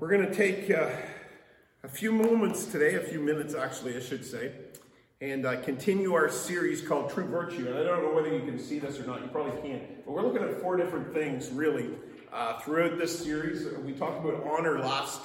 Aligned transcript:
We're 0.00 0.08
going 0.08 0.26
to 0.26 0.34
take 0.34 0.70
uh, 0.70 0.88
a 1.84 1.88
few 1.88 2.10
moments 2.10 2.64
today, 2.64 2.94
a 2.94 3.00
few 3.00 3.20
minutes 3.20 3.54
actually, 3.54 3.98
I 3.98 4.00
should 4.00 4.24
say, 4.24 4.52
and 5.20 5.44
uh, 5.44 5.60
continue 5.60 6.14
our 6.14 6.30
series 6.30 6.80
called 6.80 7.10
True 7.10 7.26
Virtue. 7.26 7.68
And 7.68 7.76
I 7.76 7.82
don't 7.82 8.02
know 8.04 8.14
whether 8.14 8.34
you 8.34 8.40
can 8.40 8.58
see 8.58 8.78
this 8.78 8.98
or 8.98 9.06
not, 9.06 9.20
you 9.20 9.28
probably 9.28 9.60
can't, 9.60 10.06
but 10.06 10.12
we're 10.12 10.22
looking 10.22 10.42
at 10.42 10.58
four 10.62 10.78
different 10.78 11.12
things 11.12 11.50
really 11.50 11.90
uh, 12.32 12.58
throughout 12.60 12.96
this 12.96 13.22
series. 13.22 13.66
We 13.84 13.92
talked 13.92 14.24
about 14.24 14.42
honor 14.42 14.78
last 14.78 15.20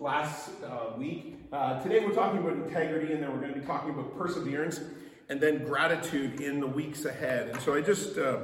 last 0.00 0.52
uh, 0.64 0.96
week. 0.96 1.36
Uh, 1.52 1.82
today 1.82 2.02
we're 2.02 2.14
talking 2.14 2.40
about 2.40 2.54
integrity, 2.54 3.12
and 3.12 3.22
then 3.22 3.30
we're 3.30 3.40
going 3.40 3.52
to 3.52 3.60
be 3.60 3.66
talking 3.66 3.90
about 3.90 4.16
perseverance, 4.16 4.80
and 5.28 5.38
then 5.38 5.66
gratitude 5.66 6.40
in 6.40 6.60
the 6.60 6.66
weeks 6.66 7.04
ahead. 7.04 7.48
And 7.48 7.60
so 7.60 7.74
I 7.74 7.82
just 7.82 8.16
uh, 8.16 8.38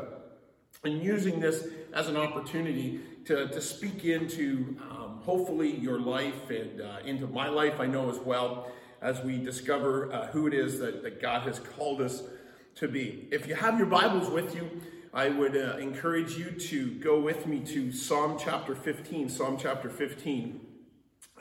am 0.84 1.00
using 1.00 1.40
this 1.40 1.68
as 1.94 2.08
an 2.08 2.18
opportunity 2.18 3.00
to, 3.24 3.48
to 3.48 3.60
speak 3.62 4.04
into 4.04 4.76
um, 4.82 5.09
hopefully 5.22 5.76
your 5.76 5.98
life 5.98 6.50
and 6.50 6.80
uh, 6.80 6.98
into 7.04 7.26
my 7.26 7.48
life, 7.48 7.80
I 7.80 7.86
know 7.86 8.10
as 8.10 8.18
well, 8.18 8.70
as 9.00 9.20
we 9.22 9.38
discover 9.38 10.12
uh, 10.12 10.26
who 10.28 10.46
it 10.46 10.54
is 10.54 10.78
that, 10.80 11.02
that 11.02 11.20
God 11.20 11.42
has 11.42 11.58
called 11.58 12.00
us 12.00 12.22
to 12.76 12.88
be. 12.88 13.28
If 13.30 13.46
you 13.46 13.54
have 13.54 13.78
your 13.78 13.86
Bibles 13.86 14.30
with 14.30 14.54
you, 14.54 14.70
I 15.12 15.28
would 15.28 15.56
uh, 15.56 15.76
encourage 15.78 16.36
you 16.36 16.50
to 16.50 16.92
go 16.94 17.20
with 17.20 17.46
me 17.46 17.60
to 17.60 17.92
Psalm 17.92 18.38
chapter 18.38 18.74
15. 18.74 19.28
Psalm 19.28 19.56
chapter 19.60 19.90
15 19.90 20.60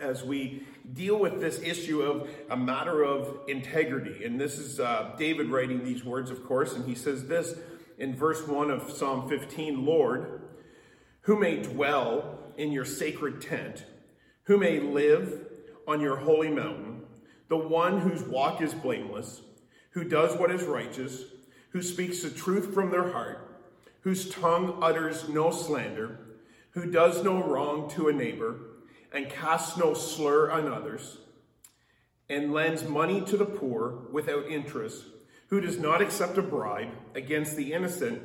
as 0.02 0.24
we 0.24 0.64
deal 0.94 1.20
with 1.20 1.40
this 1.40 1.60
issue 1.60 2.02
of 2.02 2.30
a 2.50 2.58
matter 2.58 3.04
of 3.04 3.42
integrity. 3.48 4.24
And 4.24 4.40
this 4.40 4.58
is 4.58 4.80
uh, 4.80 5.14
David 5.18 5.50
writing 5.50 5.84
these 5.84 6.04
words, 6.04 6.32
of 6.32 6.46
course, 6.46 6.74
and 6.74 6.88
he 6.88 6.96
says 6.96 7.28
this 7.28 7.56
in 7.98 8.16
verse 8.16 8.48
1 8.48 8.72
of 8.72 8.90
Psalm 8.92 9.28
15 9.28 9.86
Lord, 9.86 10.42
who 11.22 11.38
may 11.38 11.62
dwell 11.62 12.39
in 12.60 12.74
your 12.74 12.84
sacred 12.84 13.42
tent, 13.42 13.86
who 14.44 14.58
may 14.58 14.82
live 14.82 15.48
on 15.88 16.02
your 16.02 16.18
holy 16.18 16.50
mountain, 16.50 17.02
the 17.48 17.58
one 17.58 18.02
whose 18.02 18.22
walk 18.24 18.62
is 18.62 18.74
blameless, 18.74 19.42
who 19.92 20.04
does 20.04 20.38
what 20.38 20.52
is 20.52 20.64
righteous, 20.64 21.24
who 21.70 21.82
speaks 21.82 22.22
the 22.22 22.30
truth 22.30 22.74
from 22.74 22.92
their 22.92 23.14
heart, 23.14 23.64
whose 24.02 24.30
tongue 24.30 24.78
utters 24.82 25.30
no 25.30 25.52
slander, 25.52 26.20
who 26.72 26.92
does 26.92 27.24
no 27.24 27.42
wrong 27.42 27.90
to 27.90 28.10
a 28.10 28.14
neighbor, 28.14 28.60
and 29.14 29.30
casts 29.30 29.78
no 29.78 29.94
slur 29.94 30.52
on 30.52 30.68
others, 30.68 31.18
and 32.28 32.54
lends 32.54 32.84
money 32.84 33.22
to 33.22 33.38
the 33.38 33.46
poor 33.46 34.06
without 34.12 34.46
interest, 34.48 35.06
who 35.48 35.62
does 35.62 35.80
not 35.80 36.02
accept 36.02 36.38
a 36.38 36.42
bribe 36.42 36.92
against 37.16 37.56
the 37.56 37.72
innocent, 37.72 38.22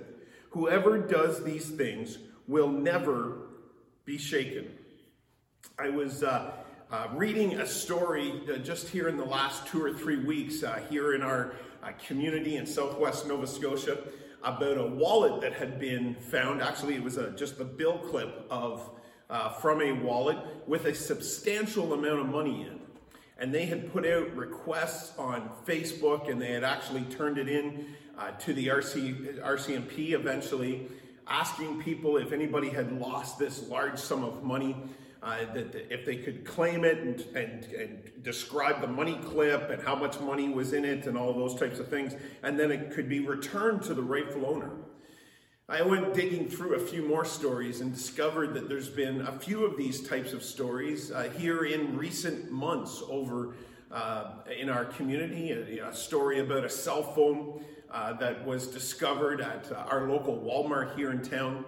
whoever 0.51 0.99
does 0.99 1.45
these 1.45 1.71
things 1.71 2.19
will 2.49 2.69
never 2.69 3.44
be 4.05 4.19
shaken. 4.19 4.67
I 5.79 5.89
was 5.89 6.23
uh, 6.23 6.53
uh, 6.91 7.09
reading 7.15 7.55
a 7.55 7.67
story 7.67 8.43
uh, 8.53 8.59
just 8.59 8.89
here 8.89 9.09
in 9.09 9.17
the 9.17 9.25
last 9.25 9.67
two 9.67 9.83
or 9.83 9.95
three 9.95 10.23
weeks 10.23 10.63
uh, 10.63 10.83
here 10.91 11.15
in 11.15 11.23
our 11.23 11.55
uh, 11.83 11.89
community 12.07 12.57
in 12.57 12.67
southwest 12.67 13.27
Nova 13.27 13.47
Scotia 13.47 13.97
about 14.43 14.77
a 14.77 14.87
wallet 14.87 15.41
that 15.41 15.55
had 15.55 15.81
been 15.81 16.15
found. 16.17 16.61
Actually, 16.61 16.97
it 16.97 17.03
was 17.03 17.17
a, 17.17 17.31
just 17.31 17.57
the 17.57 17.65
bill 17.65 17.97
clip 17.97 18.47
of 18.51 18.91
uh, 19.31 19.49
from 19.49 19.81
a 19.81 19.93
wallet 19.93 20.37
with 20.67 20.85
a 20.85 20.95
substantial 20.95 21.95
amount 21.95 22.21
of 22.21 22.27
money 22.27 22.61
in. 22.61 22.81
And 23.39 23.55
they 23.55 23.65
had 23.65 23.91
put 23.91 24.05
out 24.05 24.37
requests 24.37 25.19
on 25.19 25.49
Facebook 25.67 26.31
and 26.31 26.41
they 26.41 26.53
had 26.53 26.63
actually 26.63 27.05
turned 27.05 27.39
it 27.39 27.49
in 27.49 27.87
to 28.39 28.53
the 28.53 28.69
RC, 28.69 29.43
RCMP 29.43 30.13
eventually 30.13 30.89
asking 31.27 31.83
people 31.83 32.17
if 32.17 32.33
anybody 32.33 32.69
had 32.69 32.99
lost 33.01 33.39
this 33.39 33.69
large 33.69 33.99
sum 33.99 34.25
of 34.25 34.43
money, 34.43 34.77
uh, 35.23 35.39
that, 35.55 35.75
if 35.91 36.05
they 36.05 36.17
could 36.17 36.45
claim 36.45 36.85
it 36.85 36.99
and, 36.99 37.21
and, 37.35 37.65
and 37.73 38.23
describe 38.23 38.81
the 38.81 38.87
money 38.87 39.19
clip 39.25 39.71
and 39.71 39.83
how 39.83 39.95
much 39.95 40.21
money 40.21 40.49
was 40.51 40.75
in 40.75 40.85
it 40.85 41.07
and 41.07 41.17
all 41.17 41.33
those 41.33 41.59
types 41.59 41.79
of 41.79 41.89
things, 41.89 42.15
and 42.43 42.61
then 42.61 42.71
it 42.71 42.93
could 42.93 43.09
be 43.09 43.21
returned 43.21 43.83
to 43.83 43.95
the 43.95 44.03
rightful 44.03 44.45
owner. 44.45 44.71
I 45.67 45.81
went 45.81 46.13
digging 46.13 46.51
through 46.51 46.75
a 46.75 46.79
few 46.79 47.09
more 47.09 47.25
stories 47.25 47.81
and 47.81 47.95
discovered 47.95 48.53
that 48.53 48.69
there's 48.69 48.91
been 48.91 49.23
a 49.23 49.33
few 49.33 49.65
of 49.65 49.79
these 49.79 50.07
types 50.07 50.35
of 50.35 50.43
stories 50.43 51.11
uh, 51.11 51.31
here 51.39 51.65
in 51.65 51.97
recent 51.97 52.51
months 52.51 53.03
over 53.09 53.55
uh, 53.91 54.33
in 54.59 54.69
our 54.69 54.85
community. 54.85 55.53
A, 55.53 55.89
a, 55.89 55.95
story 55.95 56.41
about 56.41 56.65
a 56.65 56.69
cell 56.69 57.03
phone 57.03 57.65
that 58.15 58.45
was 58.45 58.67
discovered 58.67 59.41
at 59.41 59.71
uh, 59.71 59.77
our 59.89 60.09
local 60.09 60.37
Walmart 60.39 60.97
here 60.97 61.13
in 61.13 61.23
town, 61.23 61.65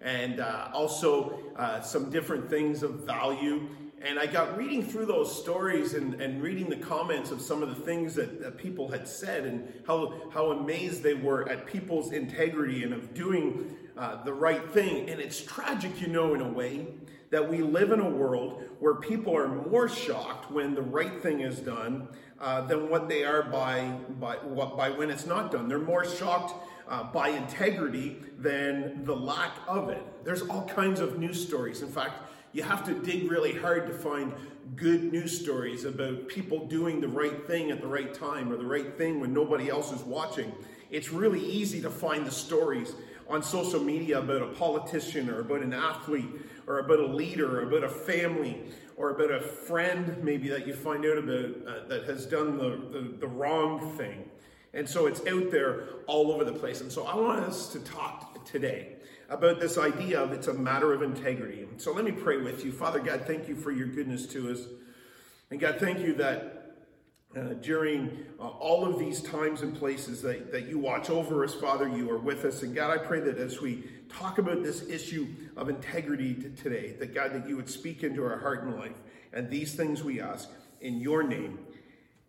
and 0.00 0.40
uh, 0.40 0.68
also 0.72 1.38
uh, 1.56 1.80
some 1.80 2.10
different 2.10 2.50
things 2.50 2.82
of 2.82 3.06
value. 3.06 3.68
And 4.00 4.18
I 4.18 4.26
got 4.26 4.56
reading 4.56 4.84
through 4.84 5.06
those 5.06 5.40
stories 5.40 5.94
and, 5.94 6.20
and 6.20 6.42
reading 6.42 6.68
the 6.68 6.76
comments 6.76 7.30
of 7.30 7.40
some 7.40 7.62
of 7.62 7.68
the 7.68 7.82
things 7.84 8.14
that, 8.14 8.40
that 8.42 8.56
people 8.56 8.88
had 8.88 9.08
said 9.08 9.44
and 9.44 9.72
how, 9.86 10.14
how 10.32 10.50
amazed 10.50 11.02
they 11.02 11.14
were 11.14 11.48
at 11.48 11.66
people's 11.66 12.12
integrity 12.12 12.84
and 12.84 12.92
of 12.92 13.14
doing 13.14 13.76
uh, 13.96 14.22
the 14.22 14.32
right 14.32 14.70
thing. 14.70 15.10
And 15.10 15.20
it's 15.20 15.40
tragic, 15.40 16.00
you 16.00 16.06
know, 16.06 16.34
in 16.34 16.40
a 16.40 16.48
way, 16.48 16.86
that 17.30 17.48
we 17.48 17.58
live 17.58 17.92
in 17.92 18.00
a 18.00 18.08
world 18.08 18.62
where 18.80 18.94
people 18.94 19.36
are 19.36 19.48
more 19.48 19.88
shocked 19.88 20.50
when 20.50 20.74
the 20.74 20.82
right 20.82 21.22
thing 21.22 21.40
is 21.40 21.58
done 21.58 22.08
uh, 22.40 22.62
than 22.62 22.88
what 22.88 23.08
they 23.08 23.24
are 23.24 23.42
by, 23.42 23.86
by, 24.20 24.36
what, 24.36 24.76
by 24.76 24.90
when 24.90 25.10
it's 25.10 25.26
not 25.26 25.50
done. 25.50 25.68
They're 25.68 25.78
more 25.78 26.04
shocked 26.04 26.54
uh, 26.88 27.04
by 27.04 27.28
integrity 27.28 28.16
than 28.38 29.04
the 29.04 29.14
lack 29.14 29.52
of 29.66 29.88
it. 29.88 30.02
There's 30.24 30.42
all 30.42 30.66
kinds 30.66 31.00
of 31.00 31.18
news 31.18 31.44
stories. 31.44 31.82
In 31.82 31.88
fact, 31.88 32.22
you 32.52 32.62
have 32.62 32.84
to 32.86 32.94
dig 32.94 33.30
really 33.30 33.54
hard 33.54 33.86
to 33.88 33.92
find 33.92 34.32
good 34.74 35.12
news 35.12 35.38
stories 35.38 35.84
about 35.84 36.28
people 36.28 36.66
doing 36.66 37.00
the 37.00 37.08
right 37.08 37.46
thing 37.46 37.70
at 37.70 37.80
the 37.80 37.86
right 37.86 38.12
time 38.14 38.50
or 38.50 38.56
the 38.56 38.66
right 38.66 38.96
thing 38.96 39.20
when 39.20 39.32
nobody 39.32 39.68
else 39.68 39.92
is 39.92 40.02
watching. 40.02 40.52
It's 40.90 41.10
really 41.10 41.40
easy 41.40 41.82
to 41.82 41.90
find 41.90 42.26
the 42.26 42.30
stories 42.30 42.94
on 43.28 43.42
social 43.42 43.80
media 43.80 44.20
about 44.20 44.42
a 44.42 44.46
politician 44.46 45.28
or 45.28 45.40
about 45.40 45.60
an 45.60 45.74
athlete 45.74 46.28
or 46.68 46.78
about 46.78 47.00
a 47.00 47.06
leader 47.06 47.62
about 47.62 47.82
a 47.82 47.88
family 47.88 48.62
or 48.96 49.10
about 49.10 49.30
a 49.30 49.40
friend 49.40 50.22
maybe 50.22 50.48
that 50.48 50.66
you 50.66 50.74
find 50.74 51.04
out 51.06 51.18
about 51.18 51.50
uh, 51.66 51.88
that 51.88 52.04
has 52.04 52.26
done 52.26 52.58
the, 52.58 52.80
the, 52.90 53.16
the 53.20 53.26
wrong 53.26 53.96
thing. 53.96 54.28
And 54.74 54.88
so 54.88 55.06
it's 55.06 55.20
out 55.26 55.50
there 55.50 55.88
all 56.06 56.30
over 56.30 56.44
the 56.44 56.52
place. 56.52 56.82
And 56.82 56.92
so 56.92 57.06
I 57.06 57.16
want 57.16 57.40
us 57.40 57.72
to 57.72 57.80
talk 57.80 58.44
today 58.44 58.96
about 59.30 59.60
this 59.60 59.78
idea 59.78 60.20
of 60.20 60.32
it's 60.32 60.48
a 60.48 60.54
matter 60.54 60.92
of 60.92 61.02
integrity. 61.02 61.66
So 61.78 61.92
let 61.92 62.04
me 62.04 62.12
pray 62.12 62.38
with 62.38 62.64
you. 62.64 62.72
Father 62.72 63.00
God, 63.00 63.24
thank 63.26 63.48
you 63.48 63.56
for 63.56 63.70
your 63.70 63.86
goodness 63.86 64.26
to 64.26 64.50
us. 64.50 64.60
And 65.50 65.58
God, 65.58 65.76
thank 65.78 66.00
you 66.00 66.14
that 66.14 66.76
uh, 67.36 67.54
during 67.60 68.24
uh, 68.40 68.48
all 68.48 68.84
of 68.86 68.98
these 68.98 69.22
times 69.22 69.62
and 69.62 69.76
places 69.76 70.22
that, 70.22 70.50
that 70.50 70.66
you 70.66 70.78
watch 70.78 71.08
over 71.10 71.44
us, 71.44 71.54
Father, 71.54 71.88
you 71.88 72.10
are 72.10 72.18
with 72.18 72.44
us. 72.44 72.62
And 72.62 72.74
God, 72.74 72.90
I 72.90 72.98
pray 72.98 73.20
that 73.20 73.38
as 73.38 73.60
we 73.60 73.84
talk 74.08 74.38
about 74.38 74.62
this 74.62 74.88
issue 74.88 75.28
of 75.56 75.68
integrity 75.68 76.34
today, 76.56 76.94
that 76.98 77.14
God, 77.14 77.32
that 77.32 77.48
you 77.48 77.56
would 77.56 77.68
speak 77.68 78.02
into 78.02 78.24
our 78.24 78.38
heart 78.38 78.64
and 78.64 78.76
life. 78.76 78.96
And 79.32 79.50
these 79.50 79.74
things 79.74 80.02
we 80.02 80.20
ask 80.20 80.48
in 80.80 81.00
your 81.00 81.22
name. 81.22 81.58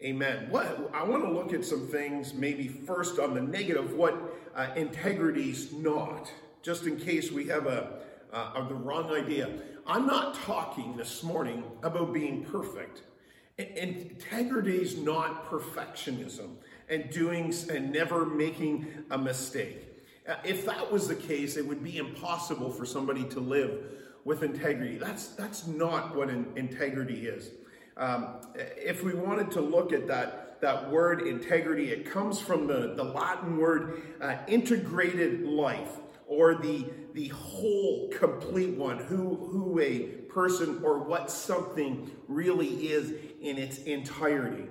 Amen. 0.01 0.47
What 0.49 0.89
I 0.93 1.03
want 1.03 1.23
to 1.23 1.31
look 1.31 1.53
at 1.53 1.65
some 1.65 1.87
things, 1.87 2.33
maybe 2.33 2.67
first 2.67 3.19
on 3.19 3.33
the 3.33 3.41
negative, 3.41 3.93
what 3.93 4.17
uh, 4.55 4.67
integrity's 4.75 5.73
not, 5.73 6.31
just 6.61 6.85
in 6.85 6.97
case 6.97 7.31
we 7.31 7.47
have 7.47 7.65
a, 7.67 7.99
uh, 8.31 8.67
the 8.67 8.75
wrong 8.75 9.11
idea. 9.11 9.49
I'm 9.85 10.05
not 10.07 10.35
talking 10.35 10.95
this 10.95 11.23
morning 11.23 11.63
about 11.83 12.13
being 12.13 12.45
perfect. 12.45 13.01
Integrity 13.57 14.77
is 14.77 14.97
not 14.97 15.49
perfectionism 15.49 16.51
and 16.87 17.09
doing 17.09 17.53
and 17.69 17.91
never 17.91 18.25
making 18.25 18.87
a 19.11 19.17
mistake. 19.17 19.88
Uh, 20.29 20.35
if 20.43 20.63
that 20.63 20.91
was 20.91 21.07
the 21.07 21.15
case, 21.15 21.57
it 21.57 21.65
would 21.65 21.83
be 21.83 21.97
impossible 21.97 22.69
for 22.69 22.85
somebody 22.85 23.23
to 23.23 23.39
live 23.39 23.83
with 24.25 24.43
integrity. 24.43 24.95
That's 24.97 25.29
that's 25.29 25.65
not 25.65 26.15
what 26.15 26.29
an 26.29 26.45
integrity 26.55 27.27
is. 27.27 27.49
Um, 27.97 28.35
if 28.55 29.03
we 29.03 29.15
wanted 29.15 29.49
to 29.51 29.61
look 29.61 29.91
at 29.91 30.07
that 30.07 30.61
that 30.61 30.91
word 30.91 31.21
integrity, 31.21 31.91
it 31.91 32.05
comes 32.05 32.39
from 32.39 32.67
the, 32.67 32.93
the 32.95 33.03
Latin 33.03 33.57
word 33.57 34.03
uh, 34.21 34.35
integrated 34.47 35.45
life 35.45 35.97
or 36.27 36.55
the 36.55 36.85
the 37.13 37.29
whole 37.29 38.09
complete 38.09 38.75
one 38.75 38.99
who 38.99 39.35
who 39.35 39.79
a 39.79 39.99
person 40.29 40.79
or 40.83 40.99
what 40.99 41.31
something 41.31 42.11
really 42.27 42.87
is 42.87 43.13
in 43.41 43.57
its 43.57 43.79
entirety 43.79 44.67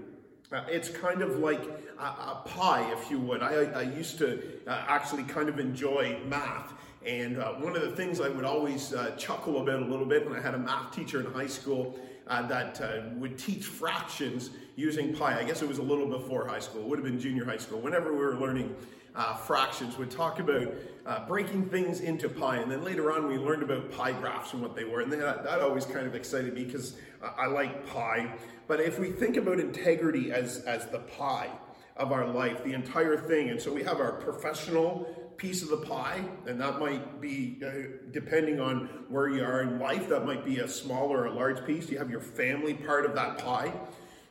uh, 0.52 0.64
it's 0.68 0.88
kind 0.88 1.22
of 1.22 1.38
like 1.38 1.62
a, 1.98 2.02
a, 2.02 2.42
pie 2.46 2.90
if 2.92 3.10
you 3.10 3.18
would. 3.18 3.42
I, 3.42 3.64
I 3.64 3.82
used 3.82 4.18
to 4.18 4.42
uh, 4.66 4.84
actually 4.88 5.24
kind 5.24 5.48
of 5.48 5.58
enjoy 5.58 6.18
math 6.26 6.72
and 7.06 7.38
uh, 7.38 7.52
one 7.52 7.76
of 7.76 7.82
the 7.82 7.92
things 7.92 8.20
i 8.20 8.28
would 8.28 8.44
always 8.44 8.92
uh, 8.92 9.12
chuckle 9.16 9.62
about 9.62 9.80
a 9.80 9.84
little 9.84 10.04
bit 10.04 10.28
when 10.28 10.36
i 10.36 10.42
had 10.42 10.52
a 10.52 10.58
math 10.58 10.92
teacher 10.92 11.20
in 11.20 11.32
high 11.32 11.46
school 11.46 11.96
uh, 12.28 12.46
that 12.46 12.80
uh, 12.80 13.00
would 13.14 13.38
teach 13.38 13.64
fractions 13.64 14.50
using 14.76 15.14
pi. 15.14 15.38
I 15.38 15.44
guess 15.44 15.62
it 15.62 15.68
was 15.68 15.78
a 15.78 15.82
little 15.82 16.06
before 16.06 16.46
high 16.46 16.60
school. 16.60 16.82
It 16.82 16.88
would 16.88 16.98
have 16.98 17.04
been 17.04 17.18
junior 17.18 17.44
high 17.44 17.56
school. 17.56 17.80
Whenever 17.80 18.12
we 18.12 18.18
were 18.18 18.36
learning 18.36 18.74
uh, 19.18 19.34
fractions 19.34 19.98
would 19.98 20.10
talk 20.10 20.38
about 20.38 20.72
uh, 21.04 21.26
breaking 21.26 21.68
things 21.68 22.00
into 22.00 22.28
pie. 22.28 22.58
And 22.58 22.70
then 22.70 22.84
later 22.84 23.12
on, 23.12 23.26
we 23.26 23.36
learned 23.36 23.64
about 23.64 23.90
pie 23.90 24.12
graphs 24.12 24.52
and 24.52 24.62
what 24.62 24.76
they 24.76 24.84
were. 24.84 25.00
And 25.00 25.12
that, 25.12 25.42
that 25.42 25.60
always 25.60 25.84
kind 25.84 26.06
of 26.06 26.14
excited 26.14 26.54
me 26.54 26.64
because 26.64 26.96
I 27.36 27.46
like 27.46 27.84
pi. 27.88 28.32
But 28.68 28.80
if 28.80 28.98
we 29.00 29.10
think 29.10 29.36
about 29.36 29.58
integrity 29.58 30.30
as, 30.30 30.60
as 30.60 30.86
the 30.86 31.00
pie 31.00 31.50
of 31.96 32.12
our 32.12 32.28
life, 32.28 32.62
the 32.62 32.74
entire 32.74 33.18
thing, 33.18 33.50
and 33.50 33.60
so 33.60 33.72
we 33.72 33.82
have 33.82 33.98
our 33.98 34.12
professional 34.12 35.32
piece 35.36 35.62
of 35.62 35.68
the 35.68 35.78
pie, 35.78 36.22
and 36.46 36.60
that 36.60 36.78
might 36.78 37.20
be, 37.20 37.60
uh, 37.66 37.70
depending 38.12 38.60
on 38.60 38.86
where 39.08 39.28
you 39.28 39.42
are 39.42 39.62
in 39.62 39.80
life, 39.80 40.08
that 40.08 40.24
might 40.26 40.44
be 40.44 40.60
a 40.60 40.68
small 40.68 41.08
or 41.08 41.26
a 41.26 41.32
large 41.32 41.64
piece. 41.66 41.90
You 41.90 41.98
have 41.98 42.10
your 42.10 42.20
family 42.20 42.74
part 42.74 43.04
of 43.04 43.16
that 43.16 43.38
pie, 43.38 43.72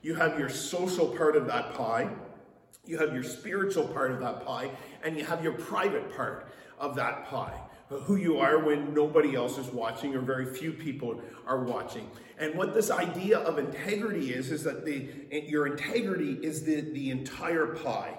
you 0.01 0.15
have 0.15 0.39
your 0.39 0.49
social 0.49 1.07
part 1.09 1.35
of 1.35 1.45
that 1.47 1.73
pie, 1.73 2.09
you 2.87 2.97
have 2.97 3.13
your 3.13 3.23
spiritual 3.23 3.87
part 3.87 4.11
of 4.11 4.19
that 4.21 4.45
pie, 4.45 4.71
and 5.03 5.17
you 5.17 5.25
have 5.25 5.43
your 5.43 5.53
private 5.53 6.15
part 6.15 6.47
of 6.79 6.95
that 6.95 7.25
pie. 7.25 7.59
Who 7.89 8.17
you 8.17 8.39
are 8.39 8.59
when 8.59 8.93
nobody 8.93 9.35
else 9.35 9.57
is 9.57 9.67
watching 9.67 10.13
or 10.13 10.19
very 10.19 10.45
few 10.45 10.73
people 10.73 11.21
are 11.45 11.63
watching. 11.63 12.09
And 12.37 12.55
what 12.55 12.73
this 12.73 12.91
idea 12.91 13.39
of 13.39 13.57
integrity 13.57 14.33
is, 14.33 14.51
is 14.51 14.63
that 14.63 14.85
the, 14.85 15.09
your 15.47 15.67
integrity 15.67 16.33
is 16.33 16.63
the, 16.63 16.81
the 16.81 17.11
entire 17.11 17.67
pie. 17.67 18.17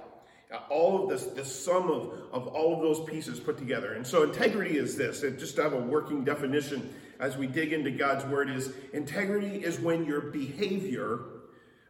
Uh, 0.50 0.61
all 0.71 1.03
of 1.03 1.11
this, 1.11 1.26
the 1.26 1.44
sum 1.44 1.91
of, 1.91 2.14
of 2.32 2.47
all 2.49 2.75
of 2.75 2.81
those 2.81 3.06
pieces 3.09 3.38
put 3.38 3.59
together. 3.59 3.93
And 3.93 4.06
so 4.06 4.23
integrity 4.23 4.79
is 4.79 4.97
this, 4.97 5.23
and 5.23 5.38
just 5.38 5.56
to 5.56 5.62
have 5.62 5.75
a 5.75 5.81
working 5.81 6.25
definition 6.25 6.94
as 7.21 7.37
we 7.37 7.47
dig 7.47 7.75
into 7.75 7.91
God's 7.91 8.25
word 8.25 8.49
is 8.49 8.73
integrity 8.94 9.62
is 9.62 9.79
when 9.79 10.06
your 10.06 10.21
behavior 10.21 11.21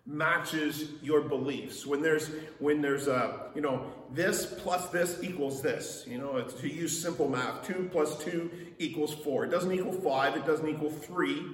matches 0.09 0.89
your 1.03 1.21
beliefs. 1.21 1.87
When 1.87 2.01
there's 2.01 2.31
when 2.59 2.81
there's 2.81 3.09
a 3.09 3.51
you 3.55 3.61
know 3.61 3.93
this 4.13 4.47
plus 4.47 4.89
this 4.89 5.23
equals 5.23 5.61
this. 5.61 6.05
You 6.09 6.19
know, 6.19 6.39
it's 6.39 6.55
to 6.55 6.69
use 6.69 7.01
simple 7.01 7.29
math. 7.29 7.67
Two 7.67 7.89
plus 7.93 8.19
two 8.25 8.51
equals 8.79 9.13
four. 9.13 9.45
It 9.45 9.51
doesn't 9.51 9.71
equal 9.71 9.93
five. 9.93 10.35
It 10.37 10.47
doesn't 10.47 10.67
equal 10.67 10.91
three. 10.91 11.45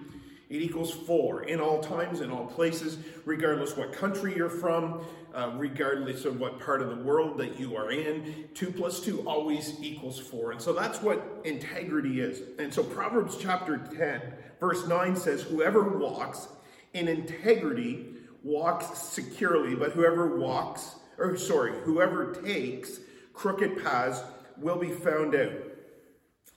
It 0.50 0.62
equals 0.62 0.92
four 0.92 1.44
in 1.44 1.58
all 1.58 1.82
times, 1.82 2.20
in 2.20 2.30
all 2.30 2.46
places, 2.46 2.98
regardless 3.24 3.76
what 3.76 3.92
country 3.92 4.36
you're 4.36 4.50
from, 4.50 5.04
uh, 5.34 5.52
regardless 5.56 6.26
of 6.26 6.38
what 6.38 6.60
part 6.60 6.80
of 6.80 6.90
the 6.90 7.02
world 7.02 7.38
that 7.38 7.58
you 7.58 7.76
are 7.76 7.90
in. 7.90 8.48
Two 8.54 8.70
plus 8.70 9.00
two 9.00 9.26
always 9.26 9.82
equals 9.82 10.20
four. 10.20 10.52
And 10.52 10.60
so 10.60 10.72
that's 10.72 11.02
what 11.02 11.40
integrity 11.44 12.20
is. 12.20 12.42
And 12.58 12.72
so 12.72 12.84
Proverbs 12.84 13.36
chapter 13.40 13.78
10, 13.78 14.20
verse 14.60 14.86
9 14.86 15.16
says, 15.16 15.42
Whoever 15.42 15.98
walks 15.98 16.46
in 16.92 17.08
integrity 17.08 18.13
walks 18.44 18.98
securely, 18.98 19.74
but 19.74 19.92
whoever 19.92 20.38
walks, 20.38 20.94
or 21.18 21.36
sorry, 21.36 21.72
whoever 21.80 22.34
takes 22.34 23.00
crooked 23.32 23.82
paths 23.82 24.22
will 24.58 24.76
be 24.76 24.90
found 24.90 25.34
out. 25.34 25.52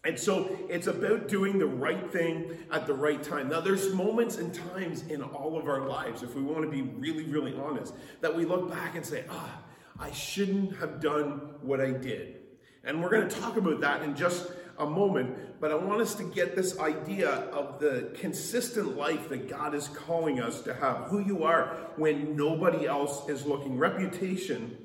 And 0.03 0.17
so 0.17 0.57
it's 0.69 0.87
about 0.87 1.27
doing 1.27 1.57
the 1.57 1.65
right 1.65 2.11
thing 2.11 2.57
at 2.71 2.87
the 2.87 2.93
right 2.93 3.21
time. 3.21 3.49
Now, 3.49 3.59
there's 3.59 3.93
moments 3.93 4.37
and 4.37 4.53
times 4.53 5.03
in 5.07 5.21
all 5.21 5.57
of 5.57 5.67
our 5.67 5.87
lives, 5.87 6.23
if 6.23 6.35
we 6.35 6.43
want 6.43 6.63
to 6.63 6.69
be 6.69 6.81
really, 6.81 7.25
really 7.25 7.55
honest, 7.57 7.93
that 8.21 8.33
we 8.33 8.45
look 8.45 8.69
back 8.69 8.95
and 8.95 9.05
say, 9.05 9.25
ah, 9.29 9.59
I 9.99 10.11
shouldn't 10.11 10.77
have 10.77 11.01
done 11.01 11.55
what 11.61 11.81
I 11.81 11.91
did. 11.91 12.35
And 12.83 13.01
we're 13.01 13.09
going 13.09 13.27
to 13.27 13.35
talk 13.35 13.57
about 13.57 13.81
that 13.81 14.03
in 14.03 14.15
just 14.15 14.49
a 14.77 14.85
moment, 14.85 15.35
but 15.59 15.71
I 15.71 15.75
want 15.75 16.01
us 16.01 16.15
to 16.15 16.23
get 16.23 16.55
this 16.55 16.79
idea 16.79 17.29
of 17.29 17.79
the 17.79 18.11
consistent 18.15 18.95
life 18.97 19.29
that 19.29 19.49
God 19.49 19.73
is 19.73 19.87
calling 19.87 20.39
us 20.39 20.61
to 20.61 20.73
have. 20.73 21.05
Who 21.05 21.19
you 21.19 21.43
are 21.43 21.75
when 21.95 22.35
nobody 22.35 22.85
else 22.85 23.27
is 23.27 23.45
looking. 23.45 23.77
Reputation 23.77 24.77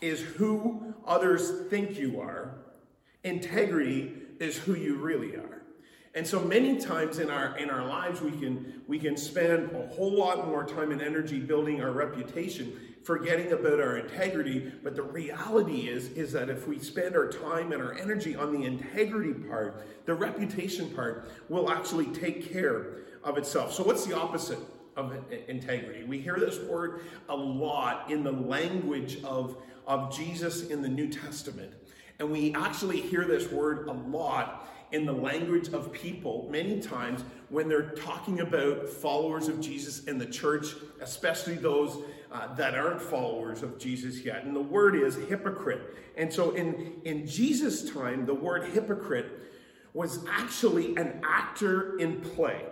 is 0.00 0.20
who 0.20 0.94
others 1.06 1.68
think 1.68 1.98
you 1.98 2.20
are, 2.20 2.54
integrity 3.24 4.12
is 4.38 4.56
who 4.56 4.74
you 4.74 4.96
really 4.96 5.36
are. 5.36 5.62
And 6.14 6.26
so 6.26 6.40
many 6.40 6.78
times 6.78 7.18
in 7.18 7.30
our 7.30 7.56
in 7.56 7.70
our 7.70 7.86
lives 7.86 8.20
we 8.20 8.32
can 8.32 8.82
we 8.88 8.98
can 8.98 9.16
spend 9.16 9.70
a 9.72 9.86
whole 9.94 10.12
lot 10.12 10.46
more 10.48 10.64
time 10.64 10.90
and 10.90 11.00
energy 11.00 11.38
building 11.38 11.80
our 11.80 11.92
reputation 11.92 12.76
forgetting 13.02 13.52
about 13.52 13.80
our 13.80 13.96
integrity. 13.96 14.72
But 14.82 14.94
the 14.94 15.02
reality 15.02 15.88
is, 15.88 16.10
is 16.10 16.32
that 16.32 16.48
if 16.48 16.68
we 16.68 16.78
spend 16.78 17.16
our 17.16 17.28
time 17.28 17.72
and 17.72 17.82
our 17.82 17.94
energy 17.94 18.36
on 18.36 18.52
the 18.52 18.64
integrity 18.64 19.32
part, 19.32 19.86
the 20.06 20.14
reputation 20.14 20.90
part 20.90 21.30
will 21.48 21.70
actually 21.70 22.06
take 22.06 22.52
care 22.52 22.98
of 23.24 23.38
itself. 23.38 23.72
So 23.72 23.82
what's 23.82 24.06
the 24.06 24.16
opposite? 24.16 24.58
Of 24.96 25.16
integrity. 25.48 26.02
We 26.02 26.20
hear 26.20 26.36
this 26.36 26.58
word 26.58 27.02
a 27.28 27.36
lot 27.36 28.10
in 28.10 28.22
the 28.22 28.32
language 28.32 29.22
of, 29.22 29.56
of 29.86 30.14
Jesus 30.14 30.66
in 30.66 30.82
the 30.82 30.88
New 30.88 31.08
Testament. 31.08 31.72
And 32.18 32.30
we 32.30 32.52
actually 32.54 33.00
hear 33.00 33.24
this 33.24 33.50
word 33.50 33.86
a 33.86 33.92
lot 33.92 34.68
in 34.92 35.06
the 35.06 35.12
language 35.12 35.68
of 35.68 35.92
people 35.92 36.48
many 36.50 36.80
times 36.80 37.22
when 37.48 37.68
they're 37.68 37.90
talking 37.90 38.40
about 38.40 38.88
followers 38.88 39.48
of 39.48 39.60
Jesus 39.60 40.04
in 40.04 40.18
the 40.18 40.26
church, 40.26 40.66
especially 41.00 41.54
those 41.54 41.96
uh, 42.32 42.54
that 42.54 42.74
aren't 42.74 43.00
followers 43.00 43.62
of 43.62 43.78
Jesus 43.78 44.24
yet. 44.24 44.44
And 44.44 44.54
the 44.54 44.60
word 44.60 44.94
is 44.94 45.16
hypocrite. 45.16 45.96
And 46.16 46.32
so 46.32 46.52
in, 46.52 47.00
in 47.04 47.26
Jesus' 47.26 47.90
time, 47.90 48.26
the 48.26 48.34
word 48.34 48.64
hypocrite 48.72 49.26
was 49.94 50.24
actually 50.28 50.96
an 50.96 51.20
actor 51.24 51.98
in 51.98 52.20
play. 52.20 52.66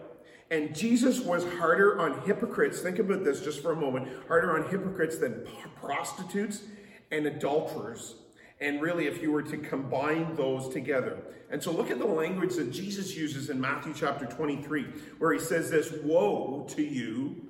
And 0.50 0.74
Jesus 0.74 1.20
was 1.20 1.44
harder 1.58 2.00
on 2.00 2.22
hypocrites. 2.22 2.80
Think 2.80 2.98
about 2.98 3.24
this 3.24 3.40
just 3.40 3.60
for 3.60 3.72
a 3.72 3.76
moment 3.76 4.08
harder 4.28 4.56
on 4.56 4.70
hypocrites 4.70 5.18
than 5.18 5.46
prostitutes 5.76 6.62
and 7.10 7.26
adulterers. 7.26 8.14
And 8.60 8.82
really, 8.82 9.06
if 9.06 9.22
you 9.22 9.30
were 9.30 9.42
to 9.42 9.56
combine 9.56 10.34
those 10.34 10.68
together. 10.72 11.18
And 11.50 11.62
so 11.62 11.70
look 11.70 11.90
at 11.90 11.98
the 11.98 12.06
language 12.06 12.56
that 12.56 12.72
Jesus 12.72 13.16
uses 13.16 13.50
in 13.50 13.60
Matthew 13.60 13.94
chapter 13.94 14.26
23, 14.26 14.84
where 15.18 15.32
he 15.32 15.38
says 15.38 15.70
this 15.70 15.92
Woe 16.02 16.66
to 16.70 16.82
you, 16.82 17.48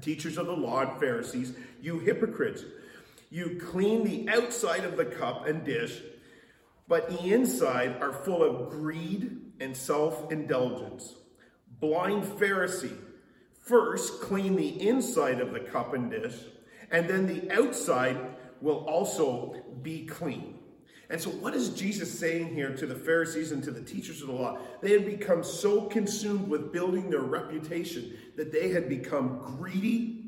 teachers 0.00 0.38
of 0.38 0.46
the 0.46 0.56
law 0.56 0.80
and 0.80 0.98
Pharisees, 0.98 1.52
you 1.80 1.98
hypocrites! 1.98 2.64
You 3.30 3.60
clean 3.64 4.02
the 4.02 4.28
outside 4.28 4.84
of 4.84 4.96
the 4.96 5.04
cup 5.04 5.46
and 5.46 5.64
dish, 5.64 6.00
but 6.88 7.08
the 7.08 7.32
inside 7.32 8.02
are 8.02 8.12
full 8.12 8.42
of 8.42 8.70
greed 8.70 9.40
and 9.60 9.76
self 9.76 10.32
indulgence. 10.32 11.14
Blind 11.78 12.24
Pharisee, 12.24 12.96
first 13.62 14.20
clean 14.20 14.56
the 14.56 14.88
inside 14.88 15.40
of 15.40 15.52
the 15.52 15.60
cup 15.60 15.94
and 15.94 16.10
dish, 16.10 16.34
and 16.90 17.08
then 17.08 17.26
the 17.26 17.50
outside 17.52 18.18
will 18.60 18.84
also 18.86 19.54
be 19.82 20.06
clean. 20.06 20.58
And 21.10 21.20
so, 21.20 21.30
what 21.30 21.54
is 21.54 21.70
Jesus 21.70 22.16
saying 22.16 22.54
here 22.54 22.74
to 22.76 22.86
the 22.86 22.94
Pharisees 22.94 23.50
and 23.50 23.62
to 23.64 23.72
the 23.72 23.82
teachers 23.82 24.20
of 24.20 24.28
the 24.28 24.32
law? 24.32 24.58
They 24.80 24.92
had 24.92 25.04
become 25.04 25.42
so 25.42 25.82
consumed 25.82 26.48
with 26.48 26.72
building 26.72 27.10
their 27.10 27.20
reputation 27.20 28.16
that 28.36 28.52
they 28.52 28.70
had 28.70 28.88
become 28.88 29.38
greedy. 29.58 30.18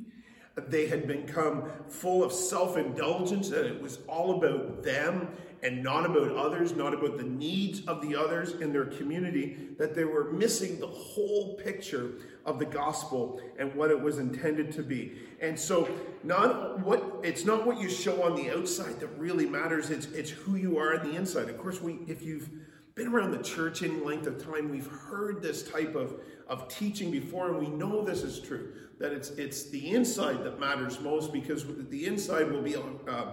They 0.56 0.88
had 0.88 1.06
become 1.06 1.70
full 1.88 2.24
of 2.24 2.32
self 2.32 2.76
indulgence, 2.76 3.52
and 3.52 3.64
it 3.64 3.80
was 3.80 4.00
all 4.08 4.36
about 4.36 4.82
them 4.82 5.28
and 5.62 5.83
not 5.83 6.04
about 6.04 6.33
others, 6.33 6.75
not 6.75 6.92
about 6.92 7.16
the 7.16 7.25
needs 7.25 7.87
of 7.87 8.02
the 8.02 8.16
others 8.16 8.52
in 8.54 8.73
their 8.73 8.87
community, 8.87 9.69
that 9.78 9.95
they 9.95 10.04
were 10.04 10.33
missing 10.33 10.81
the 10.81 10.87
whole 10.87 11.54
picture 11.54 12.12
of 12.45 12.59
the 12.59 12.64
gospel 12.64 13.40
and 13.59 13.73
what 13.75 13.90
it 13.90 14.00
was 14.00 14.19
intended 14.19 14.73
to 14.73 14.83
be. 14.83 15.12
And 15.40 15.59
so 15.59 15.88
not 16.25 16.81
what 16.81 17.21
it's 17.23 17.45
not 17.45 17.64
what 17.64 17.81
you 17.81 17.88
show 17.88 18.23
on 18.23 18.35
the 18.35 18.50
outside 18.50 18.99
that 19.00 19.09
really 19.19 19.47
matters, 19.47 19.90
it's 19.90 20.07
it's 20.07 20.31
who 20.31 20.57
you 20.57 20.78
are 20.78 20.99
on 20.99 21.09
the 21.09 21.16
inside. 21.16 21.49
Of 21.49 21.59
course, 21.59 21.81
we 21.81 22.00
if 22.09 22.23
you've 22.23 22.50
been 22.95 23.09
around 23.09 23.31
the 23.31 23.42
church 23.42 23.83
any 23.83 24.00
length 24.00 24.26
of 24.26 24.45
time, 24.45 24.69
we've 24.69 24.87
heard 24.87 25.40
this 25.40 25.62
type 25.62 25.95
of, 25.95 26.21
of 26.47 26.69
teaching 26.69 27.11
before, 27.11 27.49
and 27.49 27.59
we 27.59 27.69
know 27.69 28.04
this 28.04 28.23
is 28.23 28.40
true. 28.40 28.73
That 28.99 29.12
it's 29.12 29.31
it's 29.31 29.71
the 29.71 29.90
inside 29.90 30.45
that 30.45 30.61
matters 30.61 31.00
most 31.00 31.33
because 31.33 31.64
the 31.88 32.07
inside 32.07 32.50
will 32.50 32.62
be 32.62 32.76
uh, 32.76 33.25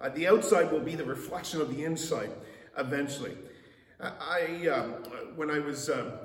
uh, 0.00 0.08
the 0.10 0.26
outside 0.26 0.70
will 0.70 0.80
be 0.80 0.94
the 0.94 1.04
reflection 1.04 1.60
of 1.60 1.74
the 1.74 1.84
inside 1.84 2.30
eventually. 2.78 3.36
I, 4.00 4.68
uh, 4.70 4.82
when 5.36 5.50
I 5.50 5.58
was 5.58 5.88
uh, 5.88 6.18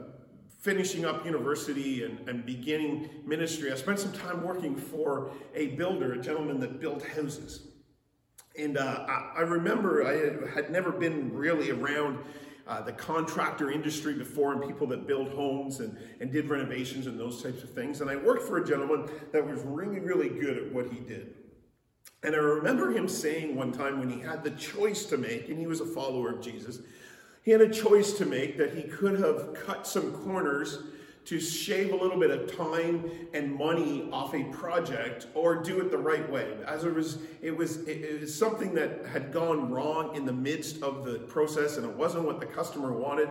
finishing 0.60 1.06
up 1.06 1.26
university 1.26 2.04
and, 2.04 2.28
and, 2.28 2.46
beginning 2.46 3.10
ministry, 3.26 3.72
I 3.72 3.76
spent 3.76 4.00
some 4.00 4.12
time 4.12 4.44
working 4.44 4.76
for 4.76 5.32
a 5.56 5.68
builder, 5.68 6.14
a 6.14 6.22
gentleman 6.22 6.60
that 6.60 6.82
built 6.82 7.06
houses. 7.06 7.68
And 8.60 8.78
uh, 8.78 9.06
I, 9.08 9.32
I, 9.38 9.42
remember 9.42 10.06
I 10.06 10.18
had, 10.18 10.50
had, 10.54 10.72
never 10.72 10.92
been 10.92 11.34
really 11.34 11.72
around 11.72 12.20
uh, 12.68 12.82
the 12.82 12.92
contractor 12.92 13.72
industry 13.72 14.14
before 14.14 14.52
and 14.54 14.62
people 14.62 14.86
that 14.88 15.08
build 15.08 15.30
homes 15.30 15.80
and, 15.80 15.98
and 16.20 16.32
did 16.32 16.50
renovations 16.50 17.08
and 17.08 17.18
those 17.18 17.42
types 17.42 17.64
of 17.64 17.72
things. 17.74 18.02
And 18.02 18.10
I 18.10 18.18
worked 18.18 18.44
for 18.44 18.58
a 18.58 18.66
gentleman 18.66 19.10
that 19.32 19.46
was 19.46 19.62
really, 19.64 20.00
really 20.00 20.30
good 20.30 20.58
at 20.58 20.72
what 20.74 20.92
he 20.92 21.00
did. 21.00 21.36
And 22.24 22.36
I 22.36 22.40
remember 22.40 22.92
him 22.92 23.08
saying 23.08 23.56
one 23.56 23.72
time 23.72 24.00
when 24.00 24.10
he 24.10 24.20
had 24.20 24.44
the 24.44 24.52
choice 24.52 25.06
to 25.06 25.18
make, 25.18 25.50
and 25.50 25.58
he 25.58 25.66
was 25.66 25.82
a 25.82 25.86
follower 25.86 26.30
of 26.32 26.42
Jesus, 26.42 26.80
he 27.44 27.52
had 27.52 27.62
a 27.62 27.70
choice 27.70 28.14
to 28.14 28.26
make 28.26 28.58
that 28.58 28.76
he 28.76 28.84
could 28.84 29.20
have 29.20 29.54
cut 29.54 29.88
some 29.88 30.12
corners 30.12 30.84
to 31.26 31.40
shave 31.40 31.94
a 31.94 31.96
little 31.96 32.20
bit 32.20 32.32
of 32.32 32.56
time 32.56 33.10
and 33.34 33.56
money 33.56 34.10
off 34.12 34.34
a 34.34 34.44
project 34.46 35.28
or 35.34 35.56
do 35.56 35.80
it 35.80 35.92
the 35.92 35.98
right 35.98 36.30
way. 36.32 36.58
As 36.66 36.84
it 36.84 36.94
was, 36.94 37.20
it 37.42 37.56
was, 37.56 37.78
it 37.88 38.22
was 38.22 38.34
something 38.36 38.74
that 38.76 39.06
had 39.06 39.32
gone 39.32 39.72
wrong 39.72 40.16
in 40.16 40.26
the 40.26 40.34
midst 40.34 40.82
of 40.82 41.06
the 41.06 41.20
process 41.20 41.78
and 41.78 41.86
it 41.86 41.96
wasn't 41.96 42.26
what 42.26 42.40
the 42.40 42.46
customer 42.46 42.92
wanted. 42.92 43.30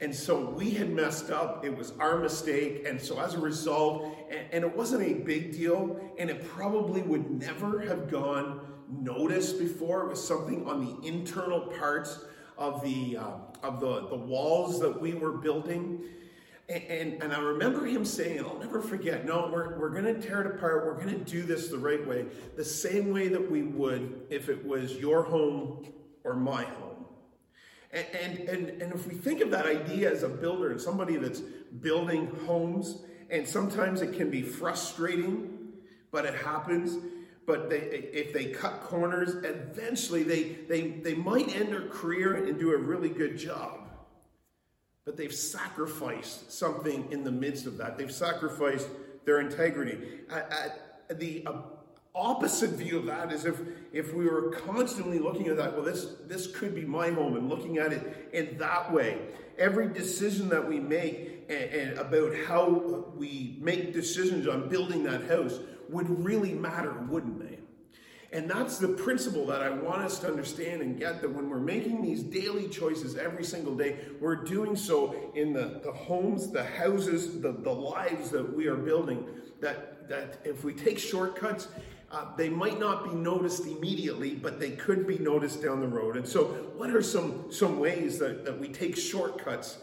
And 0.00 0.14
so 0.14 0.50
we 0.50 0.70
had 0.70 0.90
messed 0.90 1.30
up. 1.30 1.64
It 1.64 1.74
was 1.74 1.92
our 1.98 2.18
mistake. 2.18 2.86
And 2.86 3.00
so 3.00 3.18
as 3.18 3.34
a 3.34 3.40
result, 3.40 4.14
and, 4.30 4.40
and 4.52 4.64
it 4.64 4.76
wasn't 4.76 5.02
a 5.02 5.14
big 5.14 5.52
deal, 5.52 5.98
and 6.18 6.28
it 6.28 6.46
probably 6.46 7.02
would 7.02 7.30
never 7.30 7.80
have 7.80 8.10
gone 8.10 8.60
noticed 8.90 9.58
before. 9.58 10.04
It 10.04 10.08
was 10.10 10.26
something 10.26 10.66
on 10.66 10.84
the 10.84 11.08
internal 11.08 11.60
parts 11.60 12.20
of 12.58 12.82
the 12.82 13.18
uh, 13.18 13.30
of 13.62 13.80
the, 13.80 14.08
the 14.08 14.16
walls 14.16 14.80
that 14.80 15.00
we 15.00 15.14
were 15.14 15.32
building. 15.32 16.02
And, 16.68 16.82
and, 16.84 17.22
and, 17.22 17.32
I 17.32 17.38
remember 17.38 17.86
him 17.86 18.04
saying, 18.04 18.40
I'll 18.40 18.58
never 18.58 18.80
forget, 18.80 19.24
no, 19.24 19.48
we're, 19.52 19.78
we're 19.78 19.90
going 19.90 20.04
to 20.04 20.20
tear 20.20 20.40
it 20.40 20.56
apart. 20.56 20.84
We're 20.84 21.00
going 21.00 21.16
to 21.16 21.24
do 21.24 21.44
this 21.44 21.68
the 21.68 21.78
right 21.78 22.04
way, 22.04 22.26
the 22.56 22.64
same 22.64 23.12
way 23.12 23.28
that 23.28 23.50
we 23.50 23.62
would 23.62 24.26
if 24.30 24.48
it 24.48 24.64
was 24.66 24.96
your 24.96 25.22
home 25.22 25.86
or 26.24 26.34
my 26.34 26.64
home. 26.64 26.95
And, 27.96 28.40
and, 28.40 28.82
and, 28.82 28.92
if 28.92 29.06
we 29.06 29.14
think 29.14 29.40
of 29.40 29.50
that 29.52 29.64
idea 29.64 30.12
as 30.12 30.22
a 30.22 30.28
builder 30.28 30.70
and 30.70 30.78
somebody 30.78 31.16
that's 31.16 31.40
building 31.40 32.26
homes, 32.46 33.02
and 33.30 33.48
sometimes 33.48 34.02
it 34.02 34.12
can 34.12 34.30
be 34.30 34.42
frustrating, 34.42 35.72
but 36.10 36.26
it 36.26 36.34
happens. 36.34 36.98
But 37.46 37.70
they, 37.70 37.78
if 37.78 38.34
they 38.34 38.46
cut 38.46 38.82
corners, 38.82 39.36
eventually 39.42 40.24
they, 40.24 40.42
they, 40.68 40.90
they 40.90 41.14
might 41.14 41.54
end 41.56 41.68
their 41.68 41.88
career 41.88 42.34
and 42.34 42.58
do 42.58 42.72
a 42.72 42.76
really 42.76 43.08
good 43.08 43.38
job. 43.38 43.88
But 45.06 45.16
they've 45.16 45.34
sacrificed 45.34 46.52
something 46.52 47.10
in 47.12 47.24
the 47.24 47.30
midst 47.30 47.66
of 47.66 47.78
that. 47.78 47.96
They've 47.96 48.12
sacrificed 48.12 48.88
their 49.24 49.40
integrity. 49.40 49.98
At, 50.28 50.52
at 51.08 51.18
the 51.18 51.46
opposite 52.16 52.70
view 52.70 52.98
of 52.98 53.06
that 53.06 53.30
is 53.30 53.44
if 53.44 53.60
if 53.92 54.14
we 54.14 54.26
were 54.26 54.50
constantly 54.50 55.18
looking 55.18 55.48
at 55.48 55.56
that 55.56 55.74
well 55.74 55.84
this 55.84 56.16
this 56.26 56.46
could 56.46 56.74
be 56.74 56.84
my 56.84 57.10
home 57.10 57.36
and 57.36 57.48
looking 57.48 57.78
at 57.78 57.92
it 57.92 58.30
in 58.32 58.56
that 58.58 58.92
way. 58.92 59.18
Every 59.58 59.88
decision 59.88 60.48
that 60.50 60.66
we 60.66 60.80
make 60.80 61.44
and, 61.48 61.70
and 61.72 61.98
about 61.98 62.34
how 62.46 63.06
we 63.16 63.56
make 63.60 63.92
decisions 63.92 64.48
on 64.48 64.68
building 64.68 65.04
that 65.04 65.24
house 65.28 65.60
would 65.88 66.24
really 66.24 66.52
matter 66.52 66.92
wouldn't 67.08 67.38
they 67.38 67.45
and 68.32 68.50
that's 68.50 68.78
the 68.78 68.88
principle 68.88 69.46
that 69.46 69.62
I 69.62 69.70
want 69.70 70.02
us 70.02 70.18
to 70.20 70.26
understand 70.26 70.82
and 70.82 70.98
get 70.98 71.20
that 71.20 71.30
when 71.30 71.48
we're 71.48 71.60
making 71.60 72.02
these 72.02 72.22
daily 72.22 72.68
choices 72.68 73.16
every 73.16 73.44
single 73.44 73.76
day, 73.76 73.98
we're 74.20 74.36
doing 74.36 74.74
so 74.74 75.30
in 75.34 75.52
the, 75.52 75.80
the 75.84 75.92
homes, 75.92 76.50
the 76.50 76.64
houses, 76.64 77.40
the, 77.40 77.52
the 77.52 77.70
lives 77.70 78.30
that 78.30 78.56
we 78.56 78.66
are 78.66 78.76
building. 78.76 79.24
That, 79.60 80.08
that 80.08 80.40
if 80.44 80.64
we 80.64 80.74
take 80.74 80.98
shortcuts, 80.98 81.68
uh, 82.10 82.26
they 82.36 82.48
might 82.48 82.78
not 82.78 83.04
be 83.04 83.10
noticed 83.10 83.66
immediately, 83.66 84.34
but 84.34 84.58
they 84.58 84.70
could 84.70 85.06
be 85.06 85.18
noticed 85.18 85.62
down 85.62 85.80
the 85.80 85.88
road. 85.88 86.16
And 86.16 86.26
so, 86.26 86.46
what 86.76 86.90
are 86.90 87.02
some, 87.02 87.50
some 87.50 87.78
ways 87.78 88.18
that, 88.18 88.44
that 88.44 88.58
we 88.58 88.68
take 88.68 88.96
shortcuts 88.96 89.78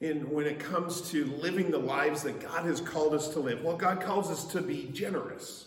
in 0.00 0.28
when 0.30 0.46
it 0.46 0.58
comes 0.58 1.10
to 1.10 1.26
living 1.36 1.70
the 1.70 1.78
lives 1.78 2.22
that 2.22 2.40
God 2.40 2.64
has 2.66 2.80
called 2.80 3.14
us 3.14 3.28
to 3.28 3.40
live? 3.40 3.62
Well, 3.62 3.76
God 3.76 4.00
calls 4.00 4.30
us 4.30 4.44
to 4.52 4.60
be 4.60 4.90
generous. 4.92 5.66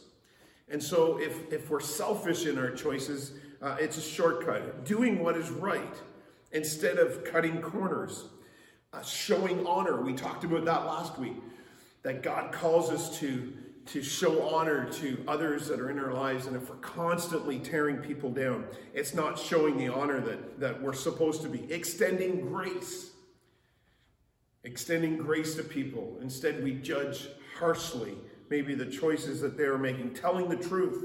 And 0.69 0.81
so, 0.81 1.17
if, 1.19 1.51
if 1.51 1.69
we're 1.69 1.79
selfish 1.79 2.45
in 2.45 2.57
our 2.57 2.71
choices, 2.71 3.33
uh, 3.61 3.77
it's 3.79 3.97
a 3.97 4.01
shortcut. 4.01 4.85
Doing 4.85 5.23
what 5.23 5.37
is 5.37 5.49
right 5.49 5.95
instead 6.51 6.97
of 6.97 7.23
cutting 7.23 7.61
corners. 7.61 8.25
Uh, 8.93 9.01
showing 9.01 9.65
honor. 9.65 10.01
We 10.01 10.13
talked 10.13 10.43
about 10.43 10.65
that 10.65 10.85
last 10.85 11.17
week. 11.17 11.35
That 12.03 12.23
God 12.23 12.51
calls 12.51 12.89
us 12.89 13.19
to 13.19 13.53
to 13.87 14.03
show 14.03 14.49
honor 14.49 14.89
to 14.91 15.23
others 15.27 15.67
that 15.67 15.79
are 15.79 15.89
in 15.89 15.97
our 15.97 16.13
lives. 16.13 16.45
And 16.45 16.55
if 16.55 16.69
we're 16.69 16.75
constantly 16.77 17.57
tearing 17.57 17.97
people 17.97 18.29
down, 18.29 18.65
it's 18.93 19.13
not 19.13 19.39
showing 19.39 19.77
the 19.77 19.87
honor 19.87 20.19
that, 20.19 20.59
that 20.59 20.81
we're 20.81 20.93
supposed 20.93 21.41
to 21.43 21.49
be. 21.49 21.71
Extending 21.71 22.41
grace. 22.41 23.11
Extending 24.63 25.17
grace 25.17 25.55
to 25.55 25.63
people. 25.63 26.17
Instead, 26.21 26.63
we 26.63 26.73
judge 26.73 27.29
harshly 27.57 28.15
maybe 28.49 28.75
the 28.75 28.85
choices 28.85 29.41
that 29.41 29.57
they 29.57 29.63
are 29.63 29.77
making. 29.77 30.13
Telling 30.13 30.49
the 30.49 30.55
truth. 30.55 31.03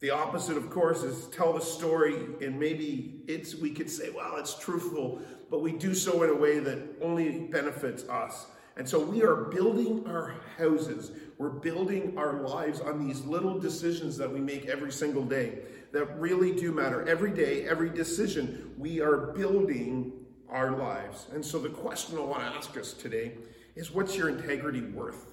The 0.00 0.10
opposite, 0.10 0.56
of 0.56 0.68
course, 0.68 1.04
is 1.04 1.28
tell 1.28 1.52
the 1.52 1.60
story, 1.60 2.16
and 2.40 2.58
maybe 2.58 3.22
it's 3.28 3.54
we 3.54 3.70
could 3.70 3.88
say, 3.88 4.10
well, 4.10 4.36
it's 4.36 4.58
truthful, 4.58 5.22
but 5.48 5.60
we 5.60 5.72
do 5.72 5.94
so 5.94 6.24
in 6.24 6.30
a 6.30 6.34
way 6.34 6.58
that 6.58 6.78
only 7.00 7.42
benefits 7.42 8.08
us. 8.08 8.46
And 8.76 8.88
so 8.88 8.98
we 8.98 9.22
are 9.22 9.36
building 9.36 10.04
our 10.08 10.34
houses. 10.58 11.12
We're 11.38 11.50
building 11.50 12.16
our 12.16 12.40
lives 12.40 12.80
on 12.80 13.06
these 13.06 13.24
little 13.24 13.58
decisions 13.58 14.16
that 14.16 14.32
we 14.32 14.40
make 14.40 14.66
every 14.66 14.90
single 14.90 15.24
day 15.24 15.58
that 15.92 16.18
really 16.18 16.52
do 16.52 16.72
matter. 16.72 17.06
Every 17.06 17.30
day, 17.30 17.68
every 17.68 17.90
decision, 17.90 18.72
we 18.78 19.00
are 19.00 19.32
building 19.32 20.12
our 20.48 20.72
lives. 20.72 21.26
And 21.32 21.44
so 21.44 21.58
the 21.58 21.68
question 21.68 22.16
I 22.16 22.22
want 22.22 22.40
to 22.40 22.46
ask 22.46 22.76
us 22.76 22.92
today 22.92 23.32
is 23.76 23.90
what's 23.90 24.16
your 24.16 24.28
integrity 24.28 24.82
worth? 24.82 25.31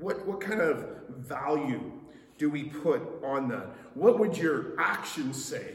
What, 0.00 0.26
what 0.26 0.40
kind 0.40 0.60
of 0.60 0.86
value 1.08 1.92
do 2.38 2.48
we 2.48 2.64
put 2.64 3.02
on 3.22 3.48
that? 3.48 3.66
What 3.94 4.18
would 4.18 4.36
your 4.36 4.80
actions 4.80 5.44
say 5.44 5.74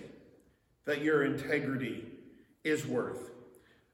that 0.85 1.01
your 1.01 1.23
integrity 1.23 2.05
is 2.63 2.85
worth? 2.87 3.29